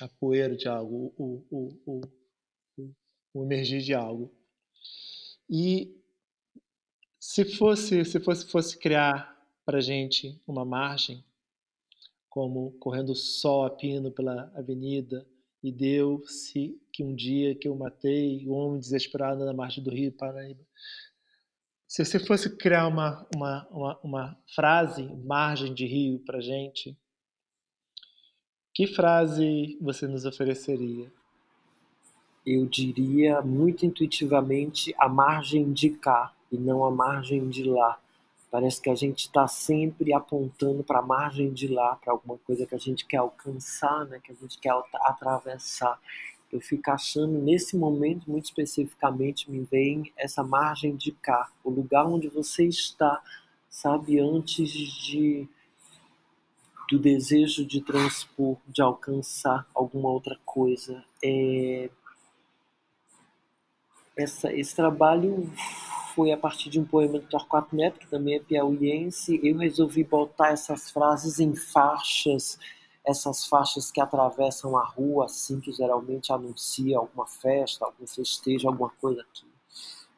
[0.00, 2.00] a poeira de algo, o, o,
[2.76, 2.92] o,
[3.34, 4.34] o, emergir de algo.
[5.48, 6.01] E
[7.24, 11.24] se fosse, se fosse, fosse criar para gente uma margem,
[12.28, 15.24] como correndo sol a pino pela avenida,
[15.62, 20.10] e deu-se que um dia que eu matei o homem desesperado na margem do rio
[20.10, 20.66] Paraíba.
[21.86, 26.98] Se você fosse criar uma, uma, uma, uma frase, margem de rio para gente,
[28.74, 31.08] que frase você nos ofereceria?
[32.44, 37.98] Eu diria muito intuitivamente a margem de cá e não a margem de lá.
[38.50, 42.66] Parece que a gente está sempre apontando para a margem de lá, para alguma coisa
[42.66, 44.20] que a gente quer alcançar, né?
[44.22, 45.98] que a gente quer atravessar.
[46.52, 52.06] Eu fico achando, nesse momento, muito especificamente, me vem essa margem de cá, o lugar
[52.06, 53.22] onde você está,
[53.70, 55.48] sabe, antes de
[56.90, 61.02] do desejo de transpor, de alcançar alguma outra coisa.
[61.24, 61.88] É...
[64.14, 65.50] Essa, esse trabalho
[66.14, 70.04] foi a partir de um poema do Torquato Neto, que também é piauiense, eu resolvi
[70.04, 72.58] botar essas frases em faixas,
[73.04, 78.90] essas faixas que atravessam a rua, assim, que geralmente anuncia alguma festa, algum festejo, alguma
[79.00, 79.46] coisa aqui.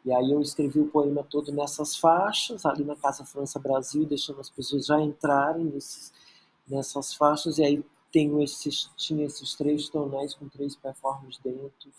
[0.05, 4.40] E aí eu escrevi o poema todo nessas faixas, ali na Casa França Brasil, deixando
[4.40, 6.12] as pessoas já entrarem nesses,
[6.68, 11.90] nessas faixas, e aí tenho esses, tinha esses três tonais com três performances dentro,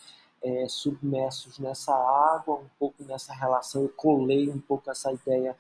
[0.46, 3.82] é, submersos nessa água, um pouco nessa relação.
[3.82, 5.58] Eu colei um pouco essa ideia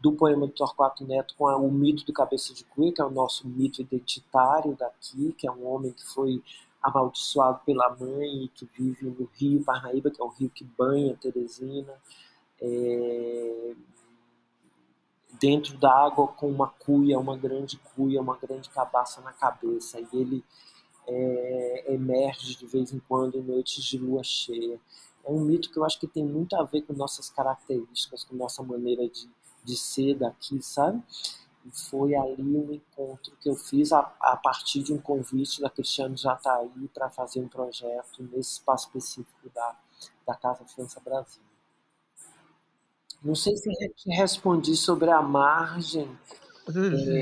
[0.00, 3.04] do poema do Torquato Neto com a, o mito do Cabeça de Cuia, que é
[3.04, 6.42] o nosso mito identitário daqui, que é um homem que foi
[6.82, 11.16] amaldiçoado pela mãe e que vive no rio Parnaíba, que é o rio que banha
[11.16, 11.94] Teresina,
[12.60, 13.72] é,
[15.40, 19.98] dentro da água com uma cuia, uma grande cuia, uma grande cabaça na cabeça.
[19.98, 20.44] E ele
[21.08, 24.78] é, emerge de vez em quando em noites de lua cheia.
[25.24, 28.36] É um mito que eu acho que tem muito a ver com nossas características, com
[28.36, 29.28] nossa maneira de,
[29.64, 31.02] de ser daqui, sabe?
[31.64, 35.68] E foi ali um encontro que eu fiz a, a partir de um convite da
[35.68, 39.76] Cristiane Jataí para fazer um projeto nesse espaço específico da,
[40.26, 41.42] da Casa França Brasil.
[43.22, 43.68] Não sei se
[44.10, 46.08] respondi sobre a margem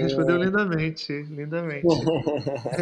[0.02, 1.86] Respondeu lindamente, lindamente.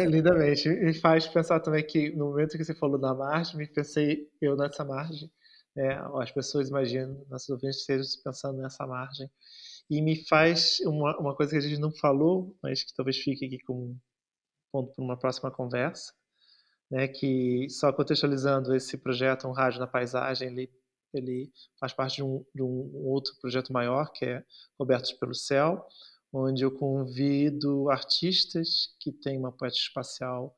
[0.09, 0.69] lindamente.
[0.69, 4.55] Me faz pensar também que no momento que você falou da margem, me pensei eu
[4.55, 5.29] nessa margem.
[5.77, 9.29] É, as pessoas imaginam, nossos ouvintes estejam pensando nessa margem.
[9.89, 13.45] e me faz uma, uma coisa que a gente não falou, mas que talvez fique
[13.45, 13.99] aqui como
[14.71, 16.13] ponto para uma próxima conversa,
[16.89, 20.71] né, que só contextualizando esse projeto Um Rádio na Paisagem, ele,
[21.13, 24.43] ele faz parte de um, de um outro projeto maior, que é
[24.77, 25.85] Cobertos pelo Céu,
[26.35, 30.55] onde eu convido artistas que têm uma poética espacial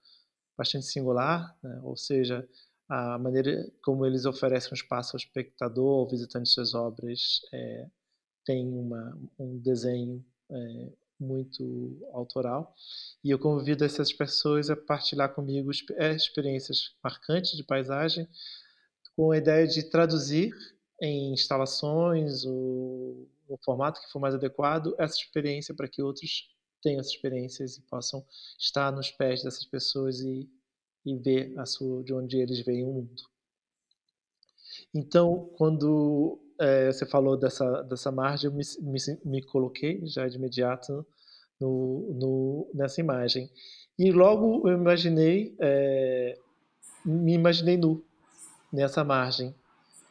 [0.58, 2.48] bastante singular, né, ou seja,
[2.90, 7.88] a maneira como eles oferecem um espaço ao espectador, ao visitante de suas obras, é,
[8.44, 12.74] tem uma, um desenho é, muito autoral.
[13.24, 18.28] E eu convido essas pessoas a partilhar comigo é, experiências marcantes de paisagem,
[19.16, 20.52] com a ideia de traduzir
[21.02, 26.50] em instalações, o, o formato que for mais adequado, essa experiência para que outros
[26.82, 28.26] tenham essas experiências e possam
[28.60, 30.50] estar nos pés dessas pessoas e,
[31.06, 33.24] e ver sua, de onde eles veem o mundo.
[34.94, 40.38] Então, quando é, você falou dessa, dessa margem, eu me, me, me coloquei já de
[40.38, 41.06] imediato
[41.60, 43.50] no, no, nessa imagem.
[43.98, 46.38] E logo eu imaginei, é,
[47.06, 48.04] me imaginei nu
[48.72, 49.56] nessa margem.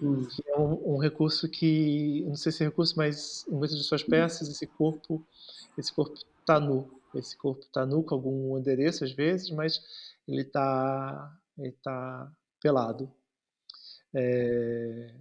[0.01, 0.23] Hum.
[0.29, 3.85] Que é um, um, recurso que, não sei se é recurso, mas em muitas de
[3.85, 5.27] suas peças, esse corpo
[5.79, 7.01] esse corpo está nu.
[7.15, 9.81] Esse corpo está nu com algum endereço às vezes, mas
[10.27, 12.31] ele está ele tá
[12.61, 13.11] pelado.
[14.15, 15.15] É,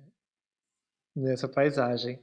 [1.16, 2.20] nessa paisagem.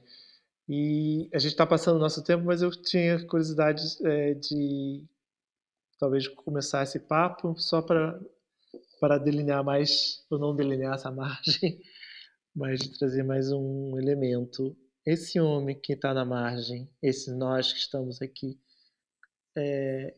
[0.67, 5.03] E a gente está passando o nosso tempo, mas eu tinha curiosidade é, de
[5.99, 8.19] talvez começar esse papo só para
[8.99, 11.77] para delinear mais, ou não delinear essa margem,
[12.55, 14.75] mas de trazer mais um elemento.
[15.05, 18.59] Esse homem que está na margem, esse nós que estamos aqui,
[19.57, 20.13] é,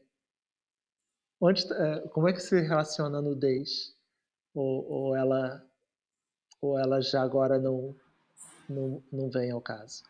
[1.42, 3.96] onde, é, como é que se relaciona a nudez?
[4.54, 5.64] Ou, ou, ela,
[6.62, 7.96] ou ela já agora não,
[8.70, 10.04] não, não vem ao caso?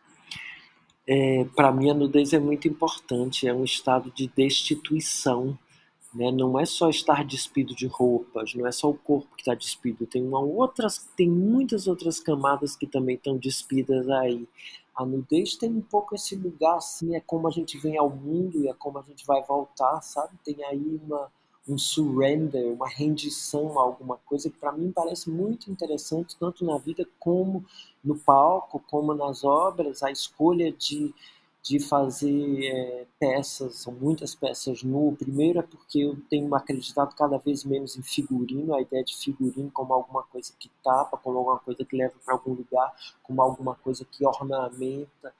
[1.08, 5.58] É, Para mim, a nudez é muito importante, é um estado de destituição.
[6.16, 6.32] Né?
[6.32, 10.06] Não é só estar despido de roupas, não é só o corpo que está despido,
[10.06, 14.48] tem, uma outras, tem muitas outras camadas que também estão despidas aí.
[14.96, 18.62] A nudez tem um pouco esse lugar assim, é como a gente vem ao mundo
[18.62, 20.38] e é como a gente vai voltar, sabe?
[20.42, 21.30] Tem aí uma,
[21.68, 26.78] um surrender, uma rendição a alguma coisa que para mim parece muito interessante, tanto na
[26.78, 27.62] vida como
[28.02, 31.12] no palco, como nas obras, a escolha de,
[31.66, 35.16] de fazer é, peças, são muitas peças nu.
[35.18, 39.68] Primeiro é porque eu tenho acreditado cada vez menos em figurino, a ideia de figurino
[39.72, 43.74] como alguma coisa que tapa, como alguma coisa que leva para algum lugar, como alguma
[43.74, 45.34] coisa que ornamenta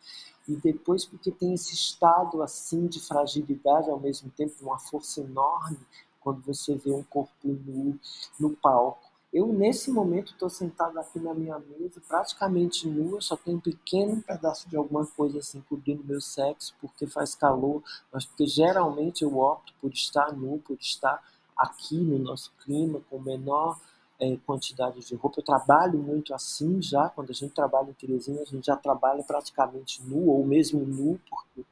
[0.48, 5.78] e depois porque tem esse estado assim de fragilidade ao mesmo tempo uma força enorme
[6.20, 7.96] quando você vê um corpo nu
[8.38, 9.05] no palco.
[9.36, 14.22] Eu, nesse momento, estou sentado aqui na minha mesa, praticamente nu, só tenho um pequeno
[14.22, 19.36] pedaço de alguma coisa assim cobrindo meu sexo, porque faz calor, mas porque geralmente eu
[19.36, 21.22] opto por estar nu, por estar
[21.54, 23.78] aqui no nosso clima, com menor
[24.18, 25.40] é, quantidade de roupa.
[25.40, 29.22] Eu trabalho muito assim já, quando a gente trabalha em Teresina, a gente já trabalha
[29.22, 31.62] praticamente nu, ou mesmo nu, porque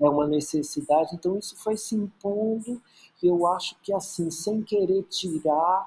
[0.00, 1.14] é uma necessidade.
[1.14, 2.82] Então isso foi se impondo
[3.22, 5.86] e eu acho que assim, sem querer tirar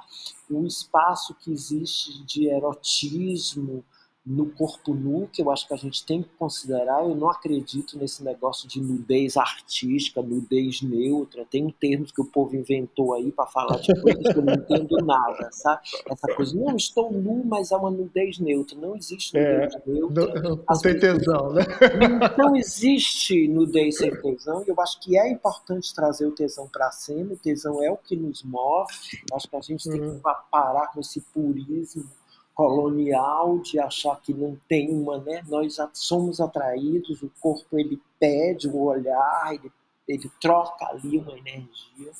[0.50, 3.84] o espaço que existe de erotismo,
[4.26, 7.04] no corpo nu, que eu acho que a gente tem que considerar.
[7.04, 11.46] Eu não acredito nesse negócio de nudez artística, nudez neutra.
[11.46, 14.54] Tem um termo que o povo inventou aí para falar de coisas que eu não
[14.54, 15.82] entendo nada, sabe?
[16.10, 18.76] Essa coisa, não, estou nu, mas é uma nudez neutra.
[18.76, 20.42] Não existe é, nudez é, neutra.
[20.42, 21.64] Não, não tem tesão, né?
[22.36, 24.64] Não existe nudez sem tesão.
[24.66, 27.34] E eu acho que é importante trazer o tesão para cima.
[27.34, 28.92] O tesão é o que nos move.
[29.30, 30.22] Eu acho que a gente tem que uhum.
[30.50, 32.10] parar com esse purismo
[32.56, 35.44] colonial de achar que não tem uma, né?
[35.48, 39.72] Nós somos atraídos, o corpo ele pede o olhar, ele,
[40.08, 42.12] ele troca ali uma energia.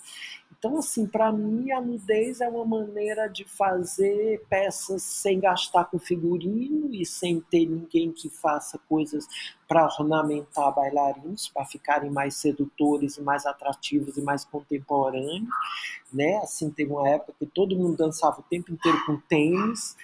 [0.58, 6.00] Então, assim, para mim a nudez é uma maneira de fazer peças sem gastar com
[6.00, 9.28] figurino e sem ter ninguém que faça coisas
[9.68, 15.50] para ornamentar bailarinos, para ficarem mais sedutores mais atrativos e mais contemporâneos,
[16.14, 16.38] né?
[16.38, 19.96] Assim, teve uma época que todo mundo dançava o tempo inteiro com tênis,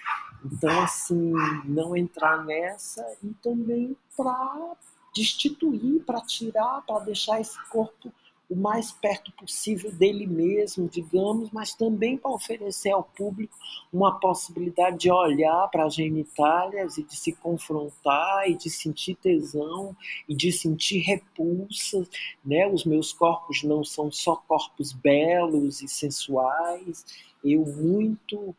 [0.44, 1.32] então, assim,
[1.64, 4.74] não entrar nessa e também para
[5.14, 8.12] destituir, para tirar, para deixar esse corpo
[8.52, 13.56] o mais perto possível dele mesmo, digamos, mas também para oferecer ao público
[13.90, 19.96] uma possibilidade de olhar para as genitálias e de se confrontar e de sentir tesão
[20.28, 22.06] e de sentir repulsa,
[22.44, 22.68] né?
[22.68, 27.06] Os meus corpos não são só corpos belos e sensuais,
[27.42, 28.54] eu muito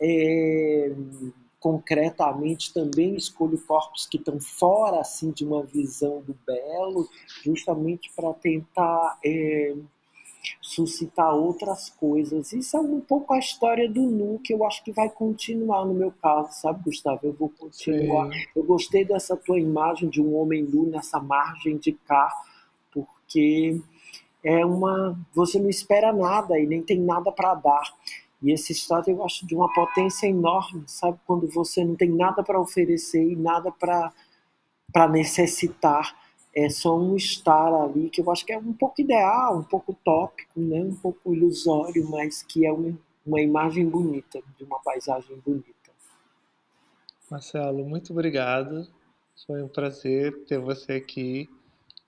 [0.00, 0.92] é,
[1.62, 7.08] concretamente também escolho corpos que estão fora assim de uma visão do belo,
[7.44, 9.72] justamente para tentar é,
[10.60, 12.52] suscitar outras coisas.
[12.52, 15.94] Isso é um pouco a história do nu que eu acho que vai continuar no
[15.94, 17.20] meu caso, sabe, Gustavo?
[17.22, 18.32] Eu vou continuar.
[18.32, 18.44] Sim.
[18.56, 22.28] Eu gostei dessa tua imagem de um homem nu nessa margem de cá,
[22.90, 23.80] porque
[24.42, 27.94] é uma você não espera nada e nem tem nada para dar.
[28.42, 31.18] E esse estado eu acho de uma potência enorme, sabe?
[31.26, 36.16] Quando você não tem nada para oferecer e nada para necessitar,
[36.54, 39.96] é só um estar ali que eu acho que é um pouco ideal, um pouco
[40.04, 40.80] tópico, né?
[40.82, 45.72] Um pouco ilusório, mas que é uma, uma imagem bonita de uma paisagem bonita.
[47.30, 48.86] Marcelo, muito obrigado.
[49.46, 51.48] Foi um prazer ter você aqui.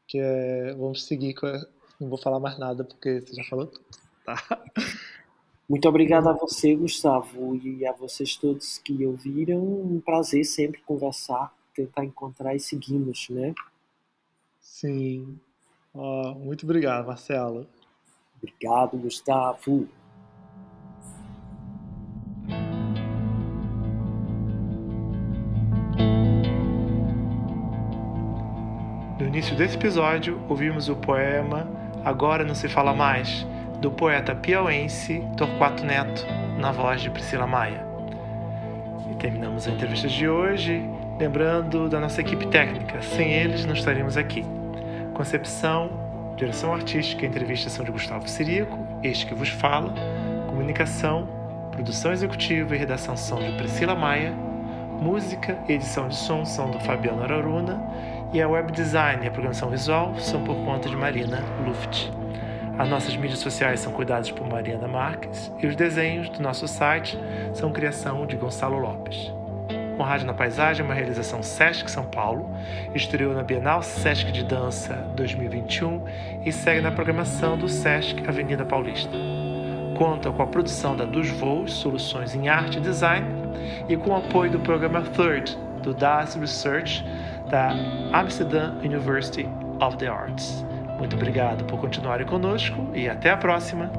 [0.06, 0.74] Que é...
[0.74, 1.64] vamos seguir com a...
[1.98, 3.86] não vou falar mais nada porque você já falou tudo,
[4.24, 4.36] tá?
[5.66, 9.58] Muito obrigado a você, Gustavo, e a vocês todos que ouviram.
[9.58, 13.54] Um prazer sempre conversar, tentar encontrar e seguirmos, né?
[14.60, 15.38] Sim.
[15.94, 17.66] Oh, muito obrigado, Marcelo.
[18.36, 19.88] Obrigado, Gustavo.
[29.18, 31.66] No início desse episódio, ouvimos o poema
[32.04, 33.46] Agora Não Se Fala Mais
[33.84, 36.26] do poeta piauense Torquato Neto,
[36.58, 37.84] na voz de Priscila Maia.
[39.10, 40.82] E terminamos a entrevista de hoje
[41.20, 43.02] lembrando da nossa equipe técnica.
[43.02, 44.42] Sem eles não estaríamos aqui.
[45.12, 45.90] Concepção,
[46.34, 49.92] direção artística e entrevista são de Gustavo Sirico, este que vos fala.
[50.46, 51.28] Comunicação,
[51.70, 54.32] produção executiva e redação são de Priscila Maia.
[54.98, 57.78] Música e edição de som são do Fabiano Araruna.
[58.32, 62.23] E a web design e a programação visual são por conta de Marina Luft.
[62.76, 67.16] As nossas mídias sociais são cuidadas por Mariana Marques e os desenhos do nosso site
[67.52, 69.32] são criação de Gonçalo Lopes.
[69.96, 72.50] O Rádio na Paisagem é uma realização Sesc São Paulo,
[72.92, 76.02] estreou na Bienal Sesc de Dança 2021
[76.44, 79.16] e segue na programação do Sesc Avenida Paulista.
[79.96, 83.24] Conta com a produção da Dos Voos, Soluções em Arte e Design,
[83.88, 87.06] e com o apoio do programa Third, do DAS Research,
[87.48, 87.70] da
[88.12, 89.48] Amsterdam University
[89.80, 90.64] of the Arts.
[90.98, 93.90] Muito obrigado por continuarem conosco e até a próxima!